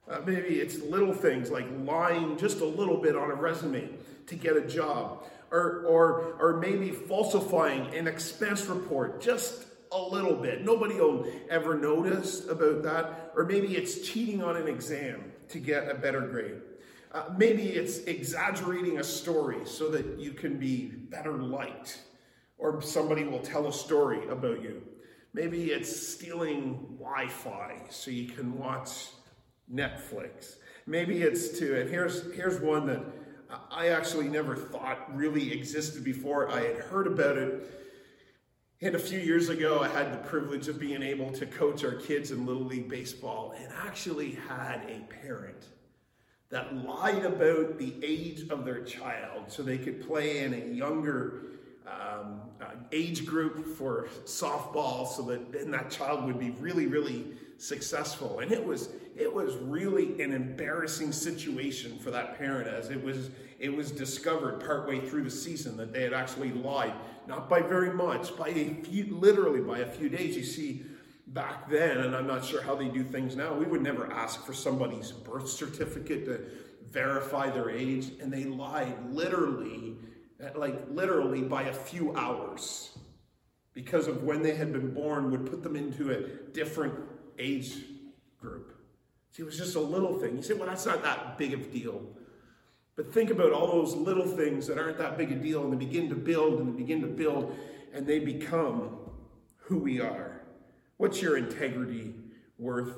Uh, 0.10 0.22
maybe 0.26 0.56
it's 0.60 0.80
little 0.80 1.14
things 1.14 1.52
like 1.52 1.68
lying 1.84 2.38
just 2.38 2.62
a 2.62 2.66
little 2.66 2.98
bit 2.98 3.16
on 3.16 3.30
a 3.30 3.36
resume 3.36 3.90
to 4.28 4.36
get 4.36 4.56
a 4.56 4.62
job, 4.62 5.24
or, 5.52 5.86
or, 5.86 6.36
or 6.40 6.58
maybe 6.58 6.92
falsifying 6.92 7.94
an 7.94 8.08
expense 8.08 8.66
report 8.68 9.22
just 9.22 9.66
a 9.92 10.02
little 10.02 10.36
bit. 10.36 10.64
Nobody 10.64 10.96
will 10.96 11.28
ever 11.50 11.78
notice 11.78 12.48
about 12.48 12.84
that. 12.84 13.34
Or 13.36 13.44
maybe 13.44 13.76
it's 13.76 14.08
cheating 14.08 14.42
on 14.42 14.56
an 14.56 14.70
exam 14.70 15.32
to 15.50 15.60
get 15.60 15.90
a 15.90 15.96
better 15.96 16.22
grade. 16.22 16.62
Uh, 17.14 17.24
maybe 17.38 17.64
it's 17.64 18.00
exaggerating 18.00 19.00
a 19.00 19.04
story 19.04 19.66
so 19.66 19.90
that 19.90 20.18
you 20.18 20.32
can 20.32 20.58
be 20.58 20.86
better 20.86 21.34
liked, 21.34 22.02
or 22.58 22.82
somebody 22.82 23.26
will 23.26 23.40
tell 23.42 23.68
a 23.68 23.74
story 23.74 24.28
about 24.30 24.62
you. 24.62 24.82
Maybe 25.34 25.72
it's 25.72 25.94
stealing 25.94 26.98
Wi 27.00 27.28
Fi 27.28 27.82
so 27.90 28.12
you 28.12 28.30
can 28.30 28.58
watch 28.58 29.08
Netflix. 29.74 30.56
Maybe 30.88 31.22
it's 31.22 31.60
to, 31.60 31.82
and 31.82 31.90
here's, 31.90 32.34
here's 32.34 32.62
one 32.62 32.88
that 32.88 33.04
I 33.70 33.90
actually 33.90 34.30
never 34.30 34.56
thought 34.56 35.14
really 35.14 35.52
existed 35.52 36.04
before. 36.04 36.50
I 36.50 36.62
had 36.62 36.78
heard 36.78 37.08
about 37.08 37.38
it. 37.38 37.70
And 38.82 38.96
a 38.96 39.00
few 39.00 39.20
years 39.20 39.50
ago, 39.50 39.80
I 39.80 39.90
had 39.90 40.14
the 40.14 40.28
privilege 40.30 40.68
of 40.68 40.80
being 40.80 41.04
able 41.04 41.32
to 41.34 41.46
coach 41.46 41.84
our 41.84 41.96
kids 41.96 42.32
in 42.32 42.46
Little 42.46 42.64
League 42.64 42.90
Baseball 42.90 43.54
and 43.58 43.72
actually 43.86 44.32
had 44.48 44.82
a 44.88 45.02
parent 45.22 45.68
that 46.52 46.86
lied 46.86 47.24
about 47.26 47.80
the 47.80 47.94
age 48.04 48.50
of 48.50 48.66
their 48.66 48.84
child 48.84 49.46
so 49.48 49.64
they 49.64 49.78
could 49.78 50.06
play 50.06 50.44
in 50.44 50.54
a 50.54 50.76
younger 50.76 51.44
um, 51.88 52.42
uh, 52.62 52.66
age 52.92 53.26
group 53.26 53.66
for 53.78 54.08
softball 54.26 55.08
so 55.08 55.24
that 55.24 55.52
then 55.52 55.72
that 55.72 55.90
child 55.90 56.26
would 56.26 56.40
be 56.40 56.52
really, 56.52 56.88
really 56.88 57.26
successful. 57.58 58.40
And 58.40 58.52
it 58.52 58.64
was 58.64 58.90
it 59.16 59.34
was 59.34 59.56
really 59.56 60.22
an 60.22 60.34
embarrassing 60.34 61.12
situation 61.12 61.98
for 62.00 62.12
that 62.12 62.38
parent 62.38 62.68
as 62.68 62.90
it 62.90 63.02
was 63.02 63.30
it 63.60 63.74
was 63.74 63.92
discovered 63.92 64.60
partway 64.60 65.00
through 65.00 65.24
the 65.24 65.32
season 65.32 65.78
that 65.78 65.94
they 65.94 66.04
had 66.04 66.14
actually 66.14 66.52
lied, 66.52 66.94
not 67.28 67.50
by 67.50 67.62
very 67.62 67.94
much, 67.94 68.36
by 68.38 68.50
a 68.50 68.74
few 68.84 69.16
literally 69.16 69.62
by 69.62 69.80
a 69.80 69.86
few 69.88 70.10
days. 70.10 70.36
You 70.36 70.44
see, 70.44 70.84
back 71.34 71.70
then, 71.70 71.98
and 72.00 72.16
I'm 72.16 72.28
not 72.28 72.44
sure 72.44 72.62
how 72.62 72.76
they 72.76 72.88
do 72.88 73.04
things 73.04 73.36
now, 73.36 73.54
we 73.54 73.66
would 73.66 73.82
never 73.82 74.12
ask 74.12 74.46
for 74.46 74.54
somebody's 74.54 75.12
birth 75.12 75.50
certificate 75.50 76.26
to 76.26 76.42
verify 76.90 77.50
their 77.50 77.70
age, 77.70 78.12
and 78.22 78.32
they 78.32 78.44
lied 78.44 78.96
literally, 79.10 79.96
like 80.56 80.76
literally 80.90 81.42
by 81.42 81.64
a 81.64 81.74
few 81.74 82.16
hours 82.16 82.98
because 83.74 84.08
of 84.08 84.24
when 84.24 84.44
they 84.44 84.56
had 84.56 84.74
been 84.74 84.94
born 84.94 85.32
would 85.32 85.50
put 85.50 85.64
them 85.64 85.76
into 85.76 86.12
a 86.12 86.22
different 86.52 86.94
age 87.40 87.78
group. 88.38 88.76
See, 89.32 89.44
it 89.44 89.46
was 89.46 89.58
just 89.58 89.76
a 89.76 89.80
little 89.80 90.20
thing. 90.20 90.36
You 90.36 90.44
say, 90.44 90.54
well, 90.54 90.68
that's 90.68 90.86
not 90.86 91.04
that 91.04 91.38
big 91.38 91.54
of 91.54 91.62
a 91.62 91.64
deal. 91.66 92.02
But 92.98 93.14
think 93.14 93.30
about 93.30 93.54
all 93.54 93.68
those 93.68 93.96
little 93.96 94.28
things 94.28 94.68
that 94.68 94.78
aren't 94.78 94.98
that 94.98 95.18
big 95.18 95.32
a 95.32 95.36
deal, 95.36 95.64
and 95.64 95.72
they 95.72 95.78
begin 95.78 96.10
to 96.10 96.16
build 96.16 96.60
and 96.60 96.74
they 96.74 96.78
begin 96.78 97.00
to 97.02 97.08
build, 97.08 97.56
and 97.94 98.06
they 98.06 98.20
become 98.20 98.98
who 99.56 99.78
we 99.78 100.02
are. 100.02 100.41
What's 101.02 101.20
your 101.20 101.36
integrity 101.36 102.14
worth? 102.60 102.96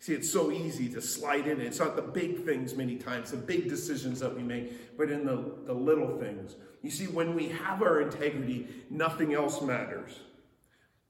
See, 0.00 0.12
it's 0.12 0.28
so 0.28 0.50
easy 0.50 0.88
to 0.88 1.00
slide 1.00 1.46
in. 1.46 1.60
It's 1.60 1.78
not 1.78 1.94
the 1.94 2.02
big 2.02 2.44
things 2.44 2.74
many 2.74 2.96
times, 2.96 3.30
the 3.30 3.36
big 3.36 3.68
decisions 3.68 4.18
that 4.18 4.34
we 4.34 4.42
make, 4.42 4.98
but 4.98 5.08
in 5.08 5.24
the, 5.24 5.52
the 5.64 5.72
little 5.72 6.18
things. 6.18 6.56
You 6.82 6.90
see, 6.90 7.06
when 7.06 7.32
we 7.32 7.50
have 7.50 7.80
our 7.80 8.00
integrity, 8.00 8.66
nothing 8.90 9.34
else 9.34 9.62
matters. 9.62 10.18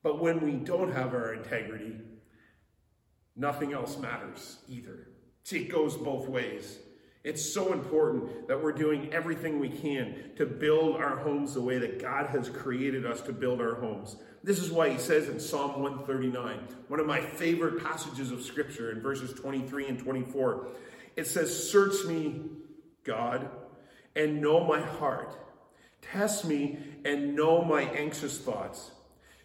But 0.02 0.20
when 0.20 0.42
we 0.42 0.52
don't 0.52 0.92
have 0.92 1.14
our 1.14 1.32
integrity, 1.32 1.96
nothing 3.34 3.72
else 3.72 3.96
matters 3.96 4.58
either. 4.68 5.08
See, 5.44 5.62
it 5.62 5.72
goes 5.72 5.96
both 5.96 6.28
ways. 6.28 6.76
It's 7.25 7.54
so 7.54 7.73
important 7.73 8.49
that 8.49 8.62
we're 8.62 8.73
doing 8.73 9.11
everything 9.12 9.59
we 9.59 9.71
can 9.71 10.14
to 10.37 10.45
build 10.45 10.97
our 10.97 11.16
homes 11.16 11.54
the 11.54 11.62
way 11.62 11.78
that 11.78 11.99
God 11.99 12.26
has 12.26 12.50
created 12.50 13.07
us 13.07 13.23
to 13.23 13.33
build 13.33 13.62
our 13.62 13.76
homes. 13.76 14.16
This 14.43 14.59
is 14.59 14.71
why 14.71 14.90
he 14.90 14.99
says 14.99 15.31
in 15.31 15.40
Psalm 15.40 15.81
139, 15.81 16.59
one 16.88 17.00
of 17.00 17.07
my 17.07 17.23
favorite 17.23 17.83
passages 17.83 18.31
of 18.31 18.43
scripture 18.43 18.93
in 18.93 19.00
verses 19.00 19.33
23 19.33 19.88
and 19.88 19.99
24, 19.99 20.66
it 21.16 21.26
says, 21.26 21.71
Search 21.71 22.04
me, 22.04 22.43
God, 23.04 23.49
and 24.14 24.43
know 24.43 24.62
my 24.62 24.83
heart. 24.83 25.35
Test 26.02 26.45
me 26.45 26.78
and 27.07 27.35
know 27.35 27.64
my 27.64 27.85
anxious 27.85 28.37
thoughts. 28.37 28.90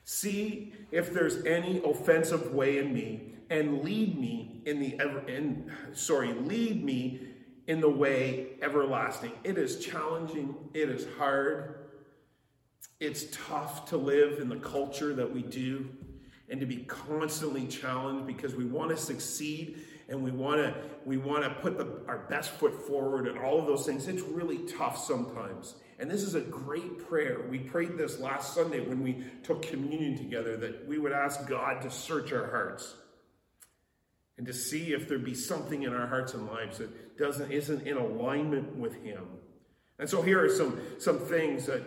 See 0.04 0.74
if 0.92 1.14
there's 1.14 1.46
any 1.46 1.82
offensive 1.82 2.54
way 2.54 2.80
in 2.80 2.94
me, 2.94 3.36
and 3.50 3.84
lead 3.84 4.20
me 4.20 4.62
in 4.66 4.80
the 4.80 5.00
ever 5.00 5.20
in 5.28 5.72
sorry, 5.94 6.34
lead 6.34 6.84
me 6.84 7.29
in 7.70 7.80
the 7.80 7.90
way 7.90 8.48
everlasting. 8.64 9.32
It 9.44 9.60
is 9.60 9.78
challenging, 9.86 10.56
it 10.74 10.90
is 10.90 11.06
hard. 11.20 11.76
It's 13.00 13.26
tough 13.48 13.90
to 13.90 13.98
live 13.98 14.40
in 14.40 14.50
the 14.50 14.58
culture 14.58 15.14
that 15.14 15.32
we 15.32 15.44
do 15.44 15.88
and 16.50 16.60
to 16.62 16.66
be 16.66 16.78
constantly 16.78 17.68
challenged 17.68 18.26
because 18.26 18.56
we 18.56 18.66
want 18.66 18.90
to 18.90 18.98
succeed 18.98 19.86
and 20.10 20.24
we 20.24 20.32
want 20.32 20.58
to 20.62 20.74
we 21.06 21.18
want 21.18 21.44
to 21.44 21.52
put 21.62 21.78
the, 21.78 22.02
our 22.08 22.26
best 22.28 22.50
foot 22.50 22.74
forward 22.88 23.28
and 23.28 23.38
all 23.38 23.60
of 23.60 23.68
those 23.68 23.86
things. 23.86 24.08
It's 24.08 24.24
really 24.24 24.58
tough 24.76 24.98
sometimes. 24.98 25.76
And 26.00 26.10
this 26.10 26.24
is 26.24 26.34
a 26.34 26.42
great 26.42 27.08
prayer. 27.08 27.46
We 27.52 27.60
prayed 27.60 28.00
this 28.00 28.20
last 28.20 28.56
Sunday 28.56 28.80
when 28.80 29.04
we 29.04 29.24
took 29.44 29.62
communion 29.62 30.18
together 30.18 30.58
that 30.58 30.88
we 30.88 30.98
would 30.98 31.12
ask 31.12 31.48
God 31.48 31.84
to 31.84 31.92
search 31.92 32.34
our 32.34 32.50
hearts 32.50 32.96
and 34.40 34.48
to 34.48 34.54
see 34.54 34.94
if 34.94 35.10
there 35.10 35.20
be 35.20 35.36
something 35.36 35.84
in 35.84 35.94
our 35.94 36.08
hearts 36.08 36.34
and 36.34 36.48
lives 36.48 36.78
that 36.78 37.18
doesn't 37.18 37.52
isn't 37.52 37.86
in 37.86 37.98
alignment 37.98 38.74
with 38.78 38.96
him. 39.04 39.28
And 40.00 40.10
so 40.10 40.22
here 40.22 40.42
are 40.42 40.50
some 40.50 40.80
some 40.98 41.20
things 41.20 41.66
that 41.66 41.84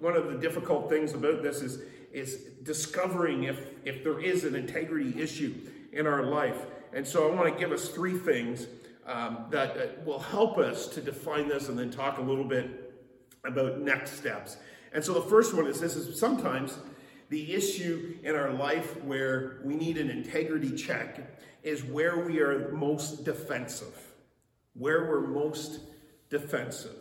one 0.00 0.14
of 0.14 0.28
the 0.32 0.38
difficult 0.38 0.88
things 0.88 1.12
about 1.12 1.42
this 1.42 1.60
is 1.60 1.82
is 2.12 2.36
discovering 2.62 3.44
if 3.44 3.58
if 3.84 4.04
there 4.04 4.20
is 4.20 4.44
an 4.44 4.54
integrity 4.54 5.20
issue 5.20 5.52
in 5.92 6.06
our 6.06 6.22
life. 6.22 6.66
And 6.92 7.06
so 7.06 7.28
I 7.28 7.34
want 7.34 7.52
to 7.52 7.58
give 7.58 7.72
us 7.72 7.88
three 7.88 8.16
things 8.16 8.68
um, 9.04 9.46
that, 9.50 9.74
that 9.74 10.06
will 10.06 10.20
help 10.20 10.56
us 10.56 10.86
to 10.88 11.00
define 11.00 11.48
this 11.48 11.68
and 11.68 11.76
then 11.76 11.90
talk 11.90 12.18
a 12.18 12.22
little 12.22 12.44
bit 12.44 12.94
about 13.44 13.80
next 13.80 14.12
steps. 14.12 14.56
And 14.92 15.04
so 15.04 15.14
the 15.14 15.22
first 15.22 15.52
one 15.52 15.66
is 15.66 15.80
this 15.80 15.96
is 15.96 16.18
sometimes 16.18 16.78
the 17.28 17.54
issue 17.54 18.16
in 18.22 18.34
our 18.34 18.52
life 18.52 19.02
where 19.04 19.60
we 19.64 19.74
need 19.74 19.98
an 19.98 20.10
integrity 20.10 20.74
check 20.74 21.40
is 21.62 21.84
where 21.84 22.18
we 22.18 22.40
are 22.40 22.70
most 22.72 23.24
defensive, 23.24 23.96
where 24.74 25.08
we're 25.08 25.26
most 25.26 25.80
defensive. 26.30 26.96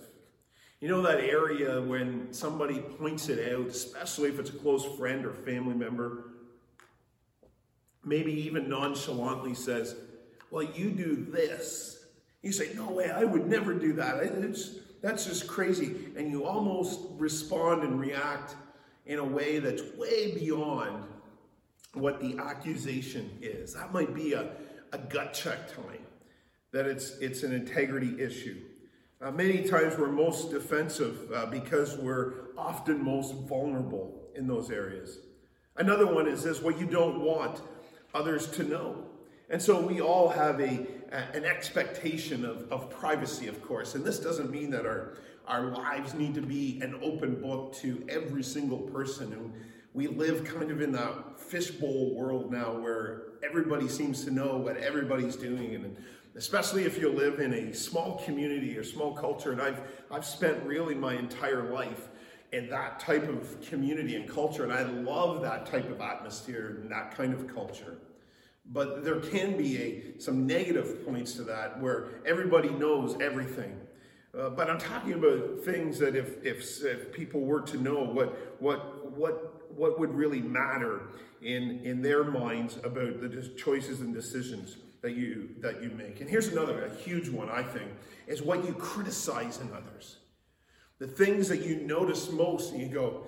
You 0.80 0.90
know 0.90 1.02
that 1.04 1.22
area 1.22 1.82
when 1.82 2.34
somebody 2.34 2.80
points 2.80 3.30
it 3.30 3.54
out, 3.54 3.68
especially 3.68 4.30
if 4.30 4.40
it's 4.40 4.50
a 4.50 4.54
close 4.54 4.86
friend 4.98 5.26
or 5.26 5.34
family 5.34 5.74
member, 5.74 6.26
maybe 8.04 8.32
even 8.32 8.70
nonchalantly 8.70 9.56
says, 9.56 9.96
Well, 10.52 10.64
you 10.64 10.92
do 10.92 11.16
this. 11.16 12.06
You 12.44 12.52
say, 12.52 12.74
No 12.76 12.92
way, 12.92 13.10
I 13.10 13.24
would 13.24 13.48
never 13.48 13.74
do 13.74 13.94
that. 13.94 14.22
It's, 14.22 14.76
that's 15.02 15.26
just 15.26 15.48
crazy. 15.48 16.10
And 16.16 16.32
you 16.32 16.46
almost 16.46 17.00
respond 17.18 17.84
and 17.84 18.00
react 18.00 18.56
in 19.08 19.20
a 19.20 19.24
way 19.24 19.60
that's 19.60 19.82
way 19.98 20.34
beyond 20.34 21.06
what 21.94 22.22
the 22.22 22.38
accusation 22.38 23.30
is. 23.42 23.74
That 23.74 23.92
might 23.92 24.14
be 24.14 24.34
a, 24.34 24.52
a 24.92 24.98
gut 24.98 25.34
check 25.34 25.74
time, 25.74 26.06
that 26.72 26.86
it's, 26.86 27.18
it's 27.20 27.44
an 27.44 27.54
integrity 27.54 28.22
issue. 28.22 28.62
Uh, 29.20 29.32
many 29.32 29.64
times 29.64 29.98
we're 29.98 30.12
most 30.12 30.52
defensive 30.52 31.32
uh, 31.34 31.48
because 31.48 31.98
we're 31.98 32.56
often 32.58 33.04
most 33.04 33.34
vulnerable 33.34 34.22
in 34.36 34.46
those 34.46 34.70
areas. 34.70 35.20
Another 35.78 36.06
one 36.06 36.28
is 36.28 36.44
this 36.44 36.62
what 36.62 36.80
you 36.80 36.86
don't 36.86 37.22
want 37.22 37.62
others 38.14 38.48
to 38.52 38.64
know. 38.64 39.06
And 39.50 39.62
so 39.62 39.80
we 39.80 40.02
all 40.02 40.30
have 40.30 40.60
a, 40.60 40.86
an 41.12 41.46
expectation 41.46 42.44
of, 42.44 42.72
of 42.72 42.90
privacy, 42.90 43.48
of 43.48 43.62
course. 43.62 43.96
And 43.96 44.04
this 44.04 44.20
doesn't 44.20 44.52
mean 44.52 44.70
that 44.72 44.86
our, 44.86 45.18
our 45.48 45.68
lives 45.68 46.14
need 46.14 46.36
to 46.36 46.42
be 46.42 46.80
an 46.82 47.00
open 47.02 47.42
book 47.42 47.74
to 47.76 48.06
every 48.10 48.44
single 48.44 48.80
person. 48.80 49.32
And 49.34 49.54
we 49.94 50.08
live 50.08 50.44
kind 50.44 50.70
of 50.70 50.82
in 50.82 50.92
that 50.92 51.40
fishbowl 51.40 52.14
world 52.14 52.52
now 52.52 52.74
where 52.74 53.24
everybody 53.44 53.88
seems 53.88 54.24
to 54.26 54.32
know 54.32 54.58
what 54.58 54.78
everybody's 54.78 55.36
doing. 55.36 55.76
And 55.76 55.98
especially 56.36 56.84
if 56.84 57.00
you 57.00 57.10
live 57.10 57.40
in 57.40 57.54
a 57.54 57.74
small 57.74 58.22
community 58.26 58.78
or 58.78 58.84
small 58.84 59.14
culture. 59.14 59.52
And 59.52 59.62
I've, 59.62 59.82
I've 60.12 60.26
spent 60.26 60.64
really 60.64 60.96
my 60.96 61.16
entire 61.16 61.72
life 61.72 62.10
in 62.52 62.70
that 62.70 63.00
type 63.00 63.28
of 63.28 63.60
community 63.62 64.16
and 64.16 64.30
culture. 64.30 64.64
And 64.64 64.74
I 64.74 64.84
love 64.84 65.42
that 65.42 65.66
type 65.66 65.90
of 65.90 66.02
atmosphere 66.02 66.80
and 66.82 66.92
that 66.92 67.16
kind 67.16 67.34
of 67.34 67.54
culture. 67.54 67.98
But 68.70 69.04
there 69.04 69.20
can 69.20 69.58
be 69.58 69.82
a, 69.82 70.20
some 70.20 70.46
negative 70.46 71.06
points 71.06 71.34
to 71.34 71.44
that 71.44 71.82
where 71.82 72.22
everybody 72.26 72.70
knows 72.70 73.16
everything. 73.22 73.80
Uh, 74.38 74.50
but 74.50 74.70
I'm 74.70 74.78
talking 74.78 75.14
about 75.14 75.64
things 75.64 76.00
that 76.00 76.16
if, 76.16 76.44
if, 76.44 76.84
if 76.84 77.12
people 77.12 77.42
were 77.42 77.62
to 77.62 77.78
know 77.78 78.04
what, 78.04 78.62
what, 78.62 79.12
what, 79.16 79.72
what 79.72 80.00
would 80.00 80.14
really 80.14 80.42
matter 80.42 81.02
in, 81.42 81.82
in 81.84 82.02
their 82.02 82.24
minds 82.24 82.78
about 82.84 83.22
the 83.22 83.54
choices 83.58 84.02
and 84.02 84.14
decisions 84.14 84.78
that 85.02 85.16
you, 85.16 85.50
that 85.60 85.82
you 85.82 85.90
make. 85.92 86.22
And 86.22 86.30
here's 86.30 86.48
another, 86.48 86.86
a 86.86 86.96
huge 86.96 87.30
one, 87.30 87.50
I 87.50 87.64
think, 87.64 87.90
is 88.28 88.42
what 88.42 88.66
you 88.66 88.74
criticize 88.74 89.60
in 89.60 89.72
others. 89.72 90.18
The 91.00 91.08
things 91.08 91.48
that 91.50 91.62
you 91.62 91.78
notice 91.78 92.32
most 92.32 92.74
and 92.74 92.82
you 92.82 92.88
go, 92.88 93.28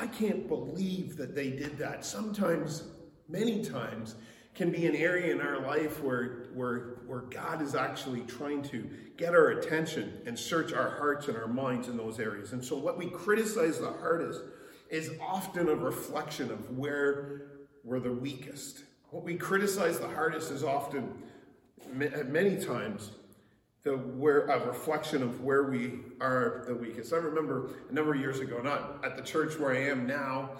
I 0.00 0.06
can't 0.06 0.48
believe 0.48 1.16
that 1.16 1.34
they 1.34 1.50
did 1.50 1.76
that. 1.78 2.04
Sometimes, 2.04 2.84
many 3.28 3.64
times, 3.64 4.14
can 4.54 4.70
be 4.70 4.86
an 4.86 4.94
area 4.94 5.32
in 5.34 5.40
our 5.40 5.60
life 5.60 6.02
where, 6.02 6.39
where, 6.54 6.98
where 7.06 7.20
God 7.20 7.62
is 7.62 7.74
actually 7.74 8.22
trying 8.22 8.62
to 8.64 8.88
get 9.16 9.34
our 9.34 9.48
attention 9.48 10.20
and 10.26 10.38
search 10.38 10.72
our 10.72 10.90
hearts 10.90 11.28
and 11.28 11.36
our 11.36 11.48
minds 11.48 11.88
in 11.88 11.96
those 11.96 12.18
areas. 12.18 12.52
And 12.52 12.64
so, 12.64 12.76
what 12.76 12.96
we 12.98 13.06
criticize 13.06 13.78
the 13.78 13.92
hardest 13.92 14.42
is 14.90 15.10
often 15.20 15.68
a 15.68 15.74
reflection 15.74 16.50
of 16.50 16.76
where 16.76 17.42
we're 17.84 18.00
the 18.00 18.12
weakest. 18.12 18.84
What 19.10 19.24
we 19.24 19.36
criticize 19.36 19.98
the 19.98 20.08
hardest 20.08 20.50
is 20.50 20.62
often, 20.62 21.12
many 21.92 22.62
times, 22.62 23.12
the 23.82 23.92
where 23.92 24.46
a 24.46 24.66
reflection 24.66 25.22
of 25.22 25.42
where 25.42 25.64
we 25.64 26.00
are 26.20 26.64
the 26.66 26.74
weakest. 26.74 27.12
I 27.12 27.16
remember 27.16 27.70
a 27.88 27.92
number 27.92 28.14
of 28.14 28.20
years 28.20 28.40
ago, 28.40 28.60
not 28.60 29.02
at 29.04 29.16
the 29.16 29.22
church 29.22 29.58
where 29.58 29.72
I 29.72 29.78
am 29.88 30.06
now, 30.06 30.50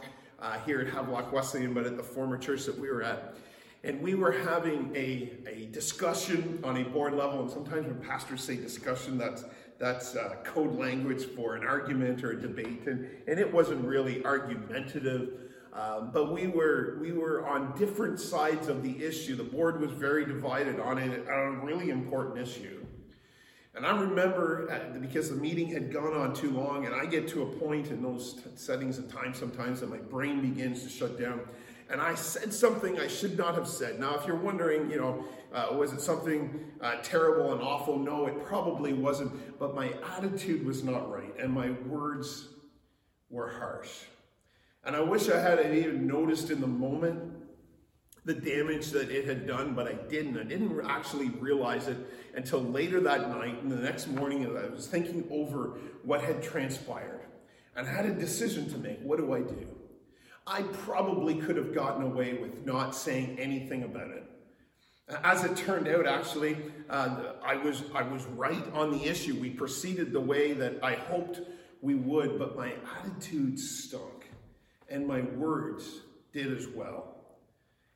uh, 0.40 0.58
here 0.60 0.80
at 0.80 0.88
Havelock 0.88 1.32
Wesleyan, 1.32 1.74
but 1.74 1.84
at 1.84 1.96
the 1.96 2.02
former 2.02 2.38
church 2.38 2.64
that 2.64 2.78
we 2.78 2.88
were 2.88 3.02
at 3.02 3.34
and 3.82 4.00
we 4.02 4.14
were 4.14 4.32
having 4.32 4.92
a, 4.94 5.32
a 5.46 5.66
discussion 5.66 6.60
on 6.62 6.76
a 6.76 6.84
board 6.84 7.14
level. 7.14 7.40
And 7.40 7.50
sometimes 7.50 7.86
when 7.86 8.00
pastors 8.00 8.42
say 8.42 8.56
discussion, 8.56 9.16
that's 9.16 9.44
that's 9.78 10.14
uh, 10.14 10.36
code 10.44 10.78
language 10.78 11.24
for 11.34 11.56
an 11.56 11.64
argument 11.64 12.22
or 12.22 12.32
a 12.32 12.40
debate, 12.40 12.86
and, 12.86 13.08
and 13.26 13.40
it 13.40 13.50
wasn't 13.50 13.82
really 13.82 14.22
argumentative. 14.24 15.30
Um, 15.72 16.10
but 16.12 16.32
we 16.32 16.48
were 16.48 16.98
we 17.00 17.12
were 17.12 17.48
on 17.48 17.74
different 17.78 18.20
sides 18.20 18.68
of 18.68 18.82
the 18.82 19.02
issue. 19.02 19.36
The 19.36 19.44
board 19.44 19.80
was 19.80 19.92
very 19.92 20.26
divided 20.26 20.78
on 20.80 20.98
it 20.98 21.26
on 21.28 21.60
a 21.60 21.64
really 21.64 21.88
important 21.88 22.38
issue. 22.38 22.84
And 23.74 23.86
I 23.86 23.98
remember 23.98 24.68
uh, 24.70 24.98
because 24.98 25.30
the 25.30 25.36
meeting 25.36 25.68
had 25.68 25.92
gone 25.92 26.12
on 26.12 26.34
too 26.34 26.50
long, 26.50 26.84
and 26.84 26.94
I 26.94 27.06
get 27.06 27.28
to 27.28 27.44
a 27.44 27.46
point 27.46 27.86
in 27.86 28.02
those 28.02 28.38
settings 28.56 28.98
and 28.98 29.08
times 29.08 29.38
sometimes 29.38 29.80
that 29.80 29.88
my 29.88 29.96
brain 29.96 30.42
begins 30.42 30.82
to 30.82 30.90
shut 30.90 31.18
down 31.18 31.40
and 31.90 32.00
I 32.00 32.14
said 32.14 32.54
something 32.54 33.00
I 33.00 33.08
should 33.08 33.36
not 33.36 33.54
have 33.56 33.66
said. 33.66 33.98
Now, 33.98 34.14
if 34.14 34.26
you're 34.26 34.36
wondering, 34.36 34.90
you 34.90 34.98
know, 34.98 35.24
uh, 35.52 35.74
was 35.74 35.92
it 35.92 36.00
something 36.00 36.64
uh, 36.80 36.96
terrible 37.02 37.52
and 37.52 37.60
awful? 37.60 37.98
No, 37.98 38.26
it 38.26 38.44
probably 38.44 38.92
wasn't, 38.92 39.58
but 39.58 39.74
my 39.74 39.92
attitude 40.16 40.64
was 40.64 40.84
not 40.84 41.10
right, 41.10 41.34
and 41.38 41.52
my 41.52 41.70
words 41.86 42.48
were 43.28 43.48
harsh. 43.48 43.90
And 44.84 44.94
I 44.94 45.00
wish 45.00 45.28
I 45.28 45.40
had 45.40 45.58
even 45.74 46.06
noticed 46.06 46.50
in 46.50 46.60
the 46.60 46.66
moment 46.66 47.34
the 48.24 48.34
damage 48.34 48.90
that 48.90 49.10
it 49.10 49.26
had 49.26 49.46
done, 49.46 49.74
but 49.74 49.88
I 49.88 49.94
didn't. 49.94 50.38
I 50.38 50.44
didn't 50.44 50.80
actually 50.86 51.30
realize 51.30 51.88
it 51.88 51.96
until 52.34 52.60
later 52.60 53.00
that 53.00 53.30
night 53.30 53.62
and 53.62 53.72
the 53.72 53.76
next 53.76 54.08
morning 54.08 54.46
I 54.46 54.68
was 54.68 54.86
thinking 54.86 55.26
over 55.30 55.78
what 56.04 56.22
had 56.22 56.42
transpired 56.42 57.20
and 57.74 57.88
I 57.88 57.92
had 57.92 58.06
a 58.06 58.12
decision 58.12 58.70
to 58.70 58.78
make. 58.78 59.00
What 59.00 59.18
do 59.18 59.32
I 59.32 59.40
do? 59.40 59.66
I 60.50 60.62
probably 60.62 61.36
could 61.36 61.56
have 61.56 61.72
gotten 61.72 62.02
away 62.02 62.34
with 62.34 62.66
not 62.66 62.96
saying 62.96 63.38
anything 63.38 63.84
about 63.84 64.10
it. 64.10 64.24
As 65.22 65.44
it 65.44 65.56
turned 65.56 65.86
out, 65.86 66.08
actually, 66.08 66.56
uh, 66.88 67.34
I 67.42 67.54
was 67.54 67.84
I 67.94 68.02
was 68.02 68.24
right 68.26 68.64
on 68.74 68.90
the 68.90 69.04
issue. 69.04 69.38
We 69.38 69.50
proceeded 69.50 70.12
the 70.12 70.20
way 70.20 70.52
that 70.54 70.82
I 70.82 70.94
hoped 70.94 71.40
we 71.80 71.94
would, 71.94 72.36
but 72.36 72.56
my 72.56 72.72
attitude 72.98 73.60
stunk, 73.60 74.28
and 74.88 75.06
my 75.06 75.20
words 75.20 76.00
did 76.32 76.56
as 76.56 76.66
well. 76.66 77.16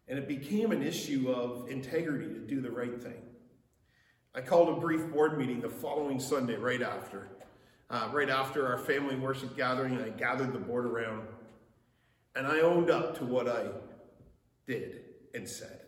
And 0.06 0.16
it 0.16 0.28
became 0.28 0.70
an 0.70 0.82
issue 0.82 1.32
of 1.32 1.68
integrity 1.68 2.26
to 2.26 2.38
do 2.38 2.60
the 2.60 2.70
right 2.70 3.02
thing. 3.02 3.22
I 4.32 4.42
called 4.42 4.76
a 4.76 4.80
brief 4.80 5.10
board 5.12 5.38
meeting 5.38 5.60
the 5.60 5.68
following 5.68 6.20
Sunday, 6.20 6.56
right 6.56 6.82
after. 6.82 7.28
Uh, 7.90 8.08
right 8.12 8.30
after 8.30 8.66
our 8.66 8.78
family 8.78 9.16
worship 9.16 9.56
gathering, 9.56 10.00
I 10.00 10.10
gathered 10.10 10.52
the 10.52 10.58
board 10.58 10.86
around 10.86 11.26
and 12.36 12.46
I 12.46 12.60
owned 12.60 12.90
up 12.90 13.18
to 13.18 13.24
what 13.24 13.48
I 13.48 13.66
did 14.66 15.04
and 15.34 15.48
said. 15.48 15.82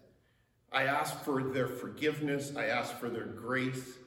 I 0.73 0.85
asked 0.85 1.25
for 1.25 1.43
their 1.43 1.69
forgiveness, 1.69 2.53
I 2.57 2.67
asked 2.67 2.95
for 2.95 3.09
their 3.09 3.27
grace. 3.27 3.99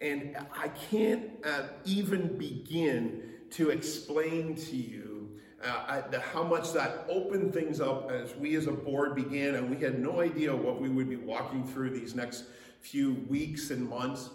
And 0.00 0.36
I 0.54 0.68
can't 0.68 1.30
uh, 1.44 1.68
even 1.84 2.36
begin 2.36 3.22
to 3.52 3.70
explain 3.70 4.54
to 4.56 4.76
you 4.76 5.16
uh, 5.64 5.84
I, 5.88 6.00
the, 6.10 6.20
how 6.20 6.42
much 6.42 6.72
that 6.74 7.06
opened 7.08 7.54
things 7.54 7.80
up 7.80 8.10
as 8.10 8.34
we 8.36 8.56
as 8.56 8.66
a 8.66 8.72
board 8.72 9.14
began, 9.14 9.54
and 9.54 9.70
we 9.70 9.82
had 9.82 9.98
no 9.98 10.20
idea 10.20 10.54
what 10.54 10.80
we 10.80 10.88
would 10.88 11.08
be 11.08 11.16
walking 11.16 11.66
through 11.66 11.90
these 11.90 12.14
next 12.14 12.44
few 12.80 13.14
weeks 13.28 13.70
and 13.70 13.88
months. 13.88 14.30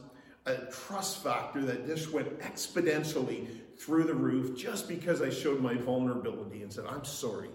A 0.48 0.56
trust 0.72 1.24
factor 1.24 1.62
that 1.62 1.86
just 1.86 2.12
went 2.12 2.40
exponentially 2.40 3.48
through 3.82 4.04
the 4.04 4.14
roof 4.14 4.56
just 4.56 4.88
because 4.88 5.22
I 5.22 5.32
showed 5.32 5.60
my 5.60 5.74
vulnerability 5.74 6.62
and 6.62 6.72
said, 6.72 6.86
I'm 6.88 7.04
sorry, 7.04 7.50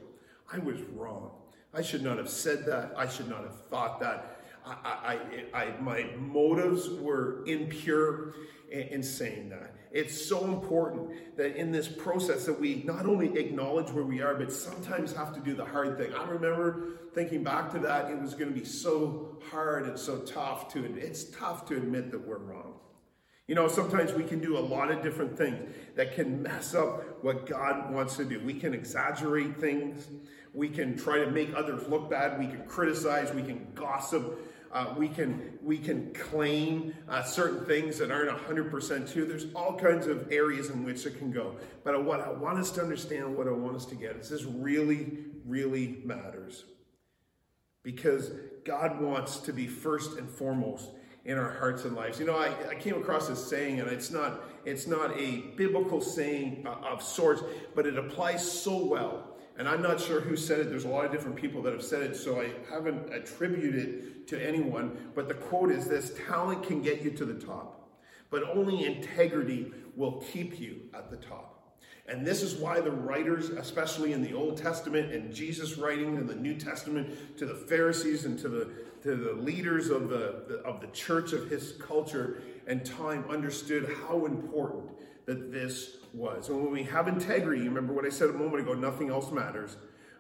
I 0.53 0.59
was 0.59 0.81
wrong. 0.93 1.31
I 1.73 1.83
should 1.83 2.03
not 2.03 2.19
have 2.19 2.29
said 2.29 2.67
that. 2.67 2.93
I 2.97 3.07
should 3.07 3.29
not 3.29 3.43
have 3.43 3.67
thought 3.67 4.01
that. 4.01 4.41
I, 4.67 5.21
I, 5.55 5.59
I, 5.63 5.81
my 5.81 6.11
motives 6.19 6.89
were 6.89 7.45
impure 7.47 8.35
in 8.71 9.03
saying 9.03 9.51
that. 9.51 9.77
It's 9.93 10.27
so 10.27 10.45
important 10.45 11.37
that 11.37 11.57
in 11.57 11.71
this 11.71 11.87
process 11.87 12.45
that 12.47 12.59
we 12.59 12.83
not 12.85 13.07
only 13.07 13.39
acknowledge 13.39 13.91
where 13.91 14.05
we 14.05 14.21
are, 14.21 14.35
but 14.35 14.53
sometimes 14.53 15.13
have 15.13 15.33
to 15.35 15.41
do 15.41 15.55
the 15.55 15.65
hard 15.65 15.97
thing. 15.97 16.13
I 16.13 16.29
remember 16.29 16.99
thinking 17.15 17.45
back 17.45 17.71
to 17.73 17.79
that, 17.81 18.11
it 18.11 18.21
was 18.21 18.35
going 18.35 18.53
to 18.53 18.59
be 18.59 18.67
so 18.67 19.39
hard 19.49 19.87
and 19.87 19.97
so 19.97 20.19
tough 20.19 20.73
to, 20.73 20.85
it's 20.97 21.25
tough 21.25 21.67
to 21.67 21.77
admit 21.77 22.11
that 22.11 22.27
we're 22.27 22.39
wrong. 22.39 22.75
You 23.47 23.55
know, 23.55 23.69
sometimes 23.69 24.13
we 24.13 24.25
can 24.25 24.41
do 24.41 24.59
a 24.59 24.61
lot 24.61 24.91
of 24.91 25.03
different 25.03 25.39
things 25.39 25.73
that 25.95 26.15
can 26.15 26.43
mess 26.43 26.75
up 26.75 27.23
what 27.23 27.47
God 27.47 27.93
wants 27.93 28.17
to 28.17 28.25
do. 28.25 28.41
We 28.41 28.55
can 28.55 28.75
exaggerate 28.75 29.61
things. 29.61 30.09
We 30.53 30.69
can 30.69 30.99
try 30.99 31.19
to 31.19 31.31
make 31.31 31.55
others 31.55 31.87
look 31.89 32.11
bad. 32.11 32.41
We 32.41 32.49
can 32.49 32.67
criticize. 32.67 33.33
We 33.33 33.43
can 33.43 33.69
gossip. 33.75 34.53
Uh, 34.73 34.93
we 34.97 35.09
can 35.09 35.59
we 35.63 35.79
can 35.79 36.13
claim 36.13 36.93
uh, 37.09 37.23
certain 37.23 37.65
things 37.67 37.99
that 37.99 38.11
aren't 38.11 38.31
100% 38.31 39.13
true. 39.13 39.25
There's 39.25 39.47
all 39.55 39.79
kinds 39.79 40.09
of 40.09 40.31
areas 40.33 40.69
in 40.71 40.85
which 40.85 41.07
it 41.07 41.19
can 41.19 41.31
go. 41.31 41.55
But 41.85 42.03
what 42.05 42.21
I 42.21 42.31
want 42.31 42.59
us 42.59 42.73
to 42.73 42.83
understand, 42.83 43.37
what 43.37 43.47
I 43.47 43.53
want 43.53 43.77
us 43.77 43.87
to 43.87 43.95
get, 43.95 44.17
is 44.17 44.29
this 44.29 44.43
really, 44.43 45.19
really 45.47 45.99
matters. 46.05 46.65
Because 47.85 48.33
God 48.65 49.01
wants 49.01 49.39
to 49.39 49.53
be 49.53 49.69
first 49.69 50.19
and 50.19 50.29
foremost 50.29 50.91
in 51.27 51.37
our 51.37 51.53
hearts 51.53 51.85
and 51.85 51.95
lives. 51.95 52.19
You 52.19 52.25
know, 52.25 52.37
I, 52.37 52.55
I 52.71 52.75
came 52.77 52.95
across 52.95 53.29
this 53.29 53.47
saying, 53.47 53.81
and 53.81 53.91
it's 53.91 54.11
not 54.11 54.41
it's 54.65 54.87
not 54.87 55.17
a 55.19 55.43
biblical 55.57 56.01
saying 56.01 56.67
of 56.67 57.03
sorts, 57.03 57.43
but 57.75 57.87
it 57.87 57.99
applies 57.99 58.51
so 58.51 58.85
well 58.85 59.37
and 59.59 59.69
I'm 59.69 59.81
not 59.81 60.01
sure 60.01 60.21
who 60.21 60.37
said 60.37 60.61
it. 60.61 60.69
There's 60.69 60.85
a 60.85 60.89
lot 60.89 61.07
of 61.07 61.13
different 61.13 61.37
people 61.37 61.63
that 61.63 61.73
have 61.73 61.83
said 61.83 62.03
it, 62.03 62.17
so 62.17 62.41
I 62.41 62.51
haven't 62.71 63.13
attributed 63.13 63.75
it 63.75 64.29
to 64.29 64.47
anyone. 64.47 65.11
But 65.15 65.29
the 65.29 65.35
quote 65.35 65.71
is 65.71 65.87
this 65.87 66.13
talent 66.27 66.65
can 66.65 66.83
get 66.83 67.01
you 67.01 67.11
to 67.13 67.25
the 67.25 67.35
top, 67.35 67.89
but 68.31 68.43
only 68.43 68.85
integrity 68.85 69.73
will 69.95 70.23
keep 70.33 70.61
you 70.61 70.83
at 70.93 71.11
the 71.11 71.17
top. 71.17 71.55
And 72.09 72.25
this 72.25 72.43
is 72.43 72.55
why 72.55 72.81
the 72.81 72.91
writers, 72.91 73.49
especially 73.49 74.13
in 74.13 74.23
the 74.23 74.33
Old 74.33 74.59
Testament 74.59 75.13
and 75.13 75.35
Jesus 75.35 75.77
writing 75.77 76.17
in 76.17 76.27
the 76.27 76.37
New 76.37 76.55
Testament 76.55 77.37
to 77.39 77.47
the 77.47 77.55
Pharisees 77.55 78.27
and 78.27 78.39
to 78.41 78.49
the, 78.49 78.71
to 79.07 79.15
the 79.15 79.35
leaders 79.35 79.89
of 79.89 80.09
the, 80.09 80.61
of 80.65 80.81
the 80.81 80.89
church 80.89 81.33
of 81.33 81.49
his 81.49 81.75
culture 81.79 82.43
and 82.67 82.85
time, 82.85 83.25
understood 83.31 83.89
how 84.03 84.27
important 84.27 84.91
that 85.27 85.53
this 85.53 85.99
was. 86.13 86.49
And 86.49 86.61
when 86.61 86.73
we 86.73 86.83
have 86.83 87.07
integrity, 87.07 87.63
remember 87.63 87.93
what 87.93 88.05
I 88.05 88.09
said 88.09 88.31
a 88.31 88.33
moment 88.33 88.63
ago, 88.63 88.75
nothing 88.75 89.09
else 89.11 89.31
matters. 89.31 89.77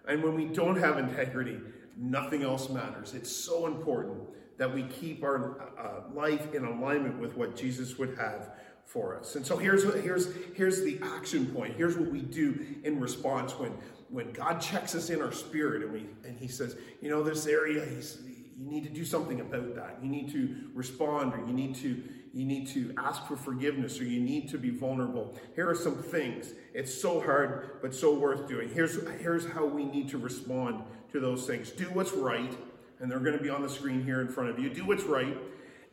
And 0.07 0.23
when 0.23 0.35
we 0.37 0.45
don't 0.45 0.77
have 0.77 0.99
integrity, 0.99 1.59
nothing 1.97 2.45
else 2.45 2.69
matters. 2.69 3.13
It's 3.13 3.31
so 3.31 3.67
important 3.67 4.19
that 4.57 4.73
we 4.73 4.85
keep 4.85 5.25
our 5.25 5.69
uh, 5.77 6.15
life 6.15 6.55
in 6.55 6.65
alignment 6.65 7.19
with 7.19 7.37
what 7.37 7.57
Jesus 7.57 7.99
would 7.99 8.17
have 8.17 8.51
for 8.85 9.19
us. 9.19 9.35
And 9.35 9.45
so 9.45 9.57
here's 9.57 9.85
what, 9.85 9.97
here's 10.01 10.29
here's 10.55 10.83
the 10.83 11.01
action 11.03 11.47
point. 11.47 11.75
Here's 11.77 11.97
what 11.97 12.09
we 12.09 12.21
do 12.21 12.65
in 12.85 13.01
response 13.01 13.59
when 13.59 13.73
when 14.09 14.33
God 14.33 14.61
checks 14.61 14.95
us 14.95 15.11
in 15.11 15.21
our 15.21 15.33
spirit 15.33 15.83
and 15.83 15.93
we 15.93 16.07
and 16.25 16.39
He 16.39 16.47
says, 16.47 16.77
you 17.03 17.11
know, 17.11 17.23
this 17.23 17.47
area, 17.47 17.85
He's 17.85 18.19
you 18.59 18.67
need 18.67 18.85
to 18.85 18.91
do 18.91 19.05
something 19.05 19.41
about 19.41 19.75
that. 19.75 19.99
You 20.03 20.09
need 20.09 20.31
to 20.33 20.71
respond, 20.75 21.35
or 21.35 21.47
you 21.47 21.53
need 21.53 21.75
to 21.77 22.03
you 22.37 22.45
need 22.45 22.69
to 22.69 22.93
ask 22.99 23.27
for 23.27 23.35
forgiveness 23.35 23.99
or 23.99 24.05
you 24.05 24.21
need 24.21 24.51
to 24.51 24.59
be 24.59 24.69
vulnerable. 24.69 25.35
Here 25.55 25.71
are 25.71 25.75
some 25.75 25.95
things. 25.95 26.53
It's 26.75 26.93
so 26.93 27.19
hard, 27.19 27.81
but 27.81 27.95
so 27.95 28.13
worth 28.13 28.47
doing. 28.47 28.69
Here's, 28.69 29.03
here's 29.21 29.47
how 29.47 29.65
we 29.65 29.87
need 29.87 30.11
to 30.11 30.19
respond 30.19 30.83
to 31.13 31.19
those 31.19 31.47
things. 31.47 31.71
Do 31.71 31.85
what's 31.85 32.13
right, 32.13 32.55
and 33.01 33.11
they're 33.11 33.21
going 33.21 33.39
to 33.39 33.43
be 33.43 33.49
on 33.49 33.63
the 33.63 33.71
screen 33.71 34.05
here 34.05 34.21
in 34.21 34.29
front 34.29 34.51
of 34.51 34.59
you. 34.59 34.69
Do 34.69 34.85
what's 34.85 35.05
right 35.05 35.35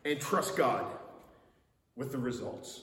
and 0.04 0.20
trust 0.20 0.58
God 0.58 0.86
with 1.96 2.12
the 2.12 2.18
results. 2.18 2.82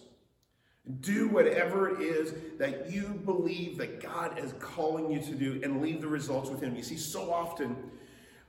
Do 1.02 1.28
whatever 1.28 2.00
it 2.00 2.00
is 2.00 2.32
that 2.56 2.90
you 2.90 3.08
believe 3.26 3.76
that 3.76 4.02
God 4.02 4.38
is 4.38 4.54
calling 4.58 5.10
you 5.10 5.20
to 5.20 5.34
do 5.34 5.60
and 5.62 5.82
leave 5.82 6.00
the 6.00 6.08
results 6.08 6.48
with 6.48 6.62
Him. 6.62 6.74
You 6.74 6.82
see, 6.82 6.96
so 6.96 7.30
often 7.30 7.76